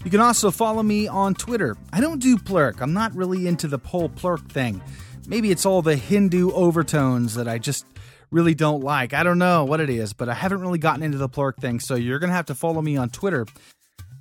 You 0.04 0.10
can 0.10 0.20
also 0.20 0.50
follow 0.50 0.82
me 0.82 1.08
on 1.08 1.34
Twitter. 1.34 1.76
I 1.92 2.00
don't 2.00 2.20
do 2.20 2.38
plurk, 2.38 2.80
I'm 2.80 2.92
not 2.92 3.14
really 3.14 3.46
into 3.46 3.68
the 3.68 3.78
whole 3.78 4.08
plurk 4.08 4.50
thing. 4.50 4.82
Maybe 5.26 5.50
it's 5.50 5.64
all 5.64 5.82
the 5.82 5.96
Hindu 5.96 6.50
overtones 6.52 7.34
that 7.34 7.46
I 7.46 7.58
just 7.58 7.84
really 8.30 8.54
don't 8.54 8.82
like. 8.82 9.12
I 9.12 9.22
don't 9.22 9.38
know 9.38 9.64
what 9.64 9.80
it 9.80 9.90
is, 9.90 10.12
but 10.12 10.28
I 10.28 10.34
haven't 10.34 10.60
really 10.60 10.78
gotten 10.78 11.02
into 11.02 11.18
the 11.18 11.28
plurk 11.28 11.56
thing, 11.58 11.80
so 11.80 11.94
you're 11.94 12.18
going 12.18 12.30
to 12.30 12.36
have 12.36 12.46
to 12.46 12.54
follow 12.54 12.80
me 12.80 12.96
on 12.96 13.10
Twitter. 13.10 13.46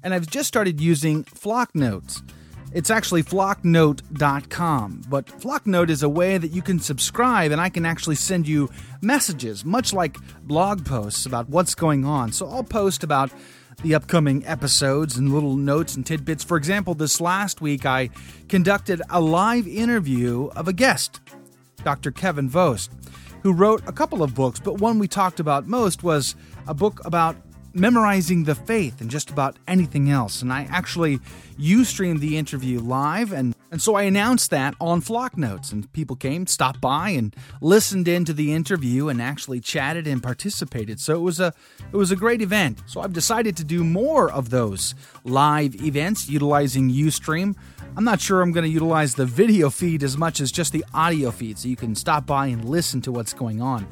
And 0.03 0.13
I've 0.13 0.27
just 0.27 0.47
started 0.47 0.79
using 0.79 1.23
Flock 1.23 1.73
Notes. 1.75 2.21
It's 2.71 2.91
actually 2.91 3.23
flocknote.com, 3.23 5.01
but 5.09 5.25
Flocknote 5.25 5.89
is 5.89 6.03
a 6.03 6.09
way 6.09 6.37
that 6.37 6.51
you 6.51 6.61
can 6.61 6.79
subscribe 6.79 7.51
and 7.51 7.59
I 7.59 7.69
can 7.69 7.83
actually 7.83 8.15
send 8.15 8.47
you 8.47 8.69
messages, 9.01 9.65
much 9.65 9.91
like 9.91 10.17
blog 10.43 10.85
posts 10.85 11.25
about 11.25 11.49
what's 11.49 11.73
going 11.73 12.05
on. 12.05 12.31
So 12.31 12.47
I'll 12.47 12.63
post 12.63 13.03
about 13.03 13.31
the 13.81 13.95
upcoming 13.95 14.45
episodes 14.45 15.17
and 15.17 15.33
little 15.33 15.55
notes 15.55 15.95
and 15.95 16.05
tidbits. 16.05 16.43
For 16.43 16.57
example, 16.57 16.93
this 16.93 17.19
last 17.19 17.59
week 17.59 17.87
I 17.87 18.09
conducted 18.49 19.01
a 19.09 19.19
live 19.19 19.67
interview 19.67 20.49
of 20.55 20.67
a 20.67 20.73
guest, 20.73 21.21
Dr. 21.83 22.11
Kevin 22.11 22.49
Vost, 22.49 22.91
who 23.41 23.51
wrote 23.51 23.81
a 23.87 23.91
couple 23.91 24.21
of 24.21 24.35
books, 24.35 24.59
but 24.59 24.75
one 24.75 24.99
we 24.99 25.07
talked 25.07 25.39
about 25.39 25.65
most 25.65 26.03
was 26.03 26.35
a 26.67 26.75
book 26.75 26.99
about 27.03 27.35
memorizing 27.73 28.43
the 28.43 28.55
faith 28.55 29.01
and 29.01 29.09
just 29.09 29.29
about 29.29 29.57
anything 29.67 30.09
else. 30.09 30.41
And 30.41 30.51
I 30.51 30.67
actually 30.69 31.19
you 31.57 31.83
streamed 31.83 32.21
the 32.21 32.37
interview 32.37 32.79
live 32.79 33.31
and 33.31 33.55
and 33.71 33.81
so 33.81 33.93
I 33.93 34.03
announced 34.03 34.49
that 34.49 34.73
on 34.81 34.99
Flock 34.99 35.37
Notes 35.37 35.71
and 35.71 35.91
people 35.93 36.15
came, 36.15 36.47
stopped 36.47 36.81
by 36.81 37.09
and 37.09 37.35
listened 37.61 38.07
into 38.07 38.33
the 38.33 38.51
interview 38.51 39.09
and 39.09 39.21
actually 39.21 39.59
chatted 39.59 40.07
and 40.07 40.23
participated. 40.23 40.99
So 40.99 41.13
it 41.15 41.21
was 41.21 41.39
a 41.39 41.53
it 41.91 41.95
was 41.95 42.11
a 42.11 42.15
great 42.15 42.41
event. 42.41 42.81
So 42.87 43.01
I've 43.01 43.13
decided 43.13 43.55
to 43.57 43.63
do 43.63 43.83
more 43.83 44.31
of 44.31 44.49
those 44.49 44.95
live 45.23 45.75
events 45.75 46.29
utilizing 46.29 46.89
Ustream. 46.89 47.55
I'm 47.95 48.03
not 48.03 48.21
sure 48.21 48.41
I'm 48.41 48.51
going 48.51 48.63
to 48.63 48.69
utilize 48.69 49.15
the 49.15 49.25
video 49.25 49.69
feed 49.69 50.03
as 50.03 50.17
much 50.17 50.39
as 50.39 50.51
just 50.51 50.73
the 50.73 50.85
audio 50.93 51.31
feed 51.31 51.59
so 51.59 51.67
you 51.67 51.75
can 51.75 51.95
stop 51.95 52.25
by 52.25 52.47
and 52.47 52.65
listen 52.65 53.01
to 53.01 53.11
what's 53.11 53.33
going 53.33 53.61
on. 53.61 53.87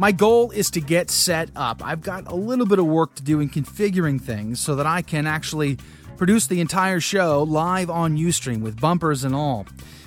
My 0.00 0.12
goal 0.12 0.50
is 0.50 0.70
to 0.70 0.80
get 0.80 1.10
set 1.10 1.50
up. 1.54 1.84
I've 1.84 2.00
got 2.00 2.26
a 2.26 2.34
little 2.34 2.64
bit 2.64 2.78
of 2.78 2.86
work 2.86 3.16
to 3.16 3.22
do 3.22 3.38
in 3.38 3.50
configuring 3.50 4.18
things 4.18 4.58
so 4.58 4.74
that 4.76 4.86
I 4.86 5.02
can 5.02 5.26
actually 5.26 5.76
produce 6.16 6.46
the 6.46 6.62
entire 6.62 7.00
show 7.00 7.42
live 7.42 7.90
on 7.90 8.16
Ustream 8.16 8.62
with 8.62 8.80
bumpers 8.80 9.24
and 9.24 9.34
all. 9.34 9.66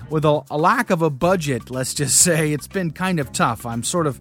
With 0.09 0.25
a, 0.25 0.41
a, 0.49 0.57
lack 0.57 0.89
of 0.89 1.03
a 1.03 1.11
budget, 1.11 1.69
let's 1.69 1.93
just 1.93 2.17
say, 2.21 2.53
it's 2.53 2.67
been 2.67 2.89
kind 2.89 3.19
of 3.19 3.31
tough. 3.33 3.67
I'm 3.67 3.83
sort 3.83 4.07
of 4.07 4.19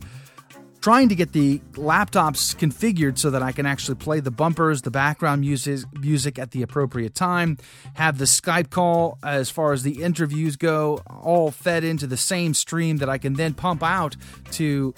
trying 0.82 1.08
to 1.08 1.14
get 1.14 1.32
the 1.32 1.60
laptops 1.72 2.54
configured 2.54 3.16
so 3.16 3.30
that 3.30 3.42
I 3.42 3.52
can 3.52 3.64
actually 3.64 3.94
play 3.94 4.20
the 4.20 4.30
bumpers, 4.30 4.82
the 4.82 4.90
background 4.90 5.40
music, 5.40 5.86
music 5.98 6.38
at 6.38 6.50
the 6.50 6.60
appropriate 6.60 7.14
time, 7.14 7.56
have 7.94 8.18
the 8.18 8.26
Skype 8.26 8.68
call 8.68 9.16
as 9.22 9.48
far 9.48 9.72
as 9.72 9.84
the 9.84 10.02
interviews 10.02 10.56
go, 10.56 11.00
all 11.08 11.50
fed 11.50 11.82
into 11.82 12.06
the 12.06 12.18
same 12.18 12.52
stream 12.52 12.98
that 12.98 13.08
I 13.08 13.16
can 13.16 13.32
then 13.32 13.54
pump 13.54 13.82
out 13.82 14.16
to 14.50 14.92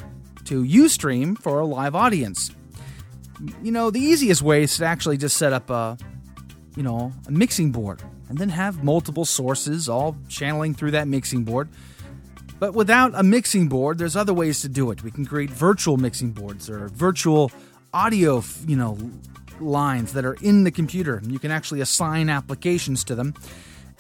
to 0.46 0.62
Ustream 0.62 1.38
for 1.38 1.60
a 1.60 1.66
live 1.66 1.94
audience. 1.94 2.50
You 3.62 3.72
know, 3.72 3.90
the 3.90 4.00
easiest 4.00 4.42
way 4.42 4.62
is 4.62 4.76
to 4.78 4.84
actually 4.84 5.16
just 5.16 5.36
set 5.36 5.52
up 5.52 5.70
a, 5.70 5.98
you 6.76 6.82
know, 6.82 7.12
a 7.26 7.30
mixing 7.30 7.72
board 7.72 8.02
and 8.28 8.38
then 8.38 8.48
have 8.48 8.82
multiple 8.82 9.24
sources 9.24 9.88
all 9.88 10.16
channeling 10.28 10.74
through 10.74 10.92
that 10.92 11.08
mixing 11.08 11.44
board. 11.44 11.68
But 12.58 12.74
without 12.74 13.12
a 13.14 13.22
mixing 13.22 13.68
board, 13.68 13.98
there's 13.98 14.16
other 14.16 14.32
ways 14.32 14.62
to 14.62 14.68
do 14.68 14.90
it. 14.90 15.02
We 15.02 15.10
can 15.10 15.26
create 15.26 15.50
virtual 15.50 15.96
mixing 15.96 16.30
boards 16.30 16.70
or 16.70 16.88
virtual 16.88 17.50
audio, 17.92 18.42
you 18.66 18.76
know, 18.76 18.96
lines 19.60 20.12
that 20.12 20.24
are 20.24 20.34
in 20.34 20.64
the 20.64 20.70
computer. 20.70 21.20
You 21.26 21.38
can 21.38 21.50
actually 21.50 21.80
assign 21.80 22.28
applications 22.30 23.04
to 23.04 23.14
them. 23.14 23.34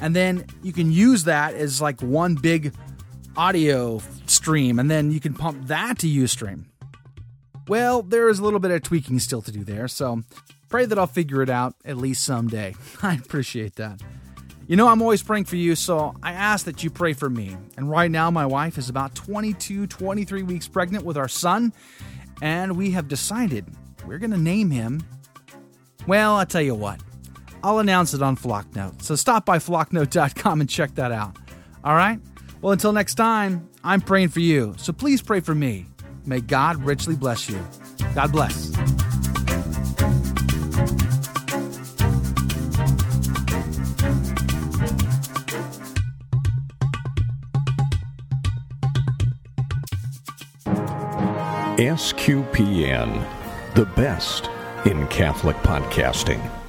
And 0.00 0.14
then 0.14 0.46
you 0.62 0.72
can 0.72 0.90
use 0.90 1.24
that 1.24 1.54
as 1.54 1.80
like 1.80 2.00
one 2.00 2.34
big 2.34 2.72
audio 3.36 4.00
stream, 4.26 4.78
and 4.78 4.90
then 4.90 5.10
you 5.10 5.20
can 5.20 5.34
pump 5.34 5.66
that 5.66 5.98
to 6.00 6.06
Ustream. 6.06 6.66
Well, 7.68 8.02
there 8.02 8.28
is 8.28 8.38
a 8.38 8.44
little 8.44 8.60
bit 8.60 8.70
of 8.70 8.82
tweaking 8.82 9.18
still 9.20 9.42
to 9.42 9.52
do 9.52 9.64
there, 9.64 9.88
so 9.88 10.22
pray 10.68 10.84
that 10.84 10.98
I'll 10.98 11.06
figure 11.06 11.42
it 11.42 11.48
out 11.48 11.74
at 11.84 11.96
least 11.96 12.24
someday. 12.24 12.74
I 13.02 13.14
appreciate 13.14 13.76
that. 13.76 14.00
You 14.66 14.76
know, 14.76 14.88
I'm 14.88 15.02
always 15.02 15.22
praying 15.22 15.44
for 15.44 15.56
you, 15.56 15.74
so 15.74 16.14
I 16.22 16.32
ask 16.32 16.64
that 16.64 16.82
you 16.82 16.90
pray 16.90 17.12
for 17.12 17.28
me. 17.28 17.56
And 17.76 17.90
right 17.90 18.10
now, 18.10 18.30
my 18.30 18.46
wife 18.46 18.78
is 18.78 18.88
about 18.88 19.14
22, 19.14 19.86
23 19.86 20.42
weeks 20.42 20.68
pregnant 20.68 21.04
with 21.04 21.18
our 21.18 21.28
son, 21.28 21.72
and 22.40 22.76
we 22.76 22.90
have 22.92 23.08
decided 23.08 23.66
we're 24.06 24.18
going 24.18 24.30
to 24.30 24.38
name 24.38 24.70
him. 24.70 25.02
Well, 26.06 26.36
I'll 26.36 26.46
tell 26.46 26.62
you 26.62 26.74
what, 26.74 27.00
I'll 27.62 27.78
announce 27.78 28.14
it 28.14 28.22
on 28.22 28.36
Flocknote. 28.36 29.02
So 29.02 29.16
stop 29.16 29.44
by 29.46 29.58
flocknote.com 29.58 30.60
and 30.60 30.68
check 30.68 30.94
that 30.96 31.12
out. 31.12 31.36
All 31.82 31.94
right? 31.94 32.18
Well, 32.64 32.72
until 32.72 32.94
next 32.94 33.16
time, 33.16 33.68
I'm 33.84 34.00
praying 34.00 34.28
for 34.28 34.40
you, 34.40 34.74
so 34.78 34.94
please 34.94 35.20
pray 35.20 35.40
for 35.40 35.54
me. 35.54 35.84
May 36.24 36.40
God 36.40 36.82
richly 36.82 37.14
bless 37.14 37.46
you. 37.46 37.62
God 38.14 38.32
bless. 38.32 38.70
SQPN, 51.76 53.26
the 53.74 53.84
best 53.94 54.48
in 54.86 55.06
Catholic 55.08 55.56
podcasting. 55.56 56.63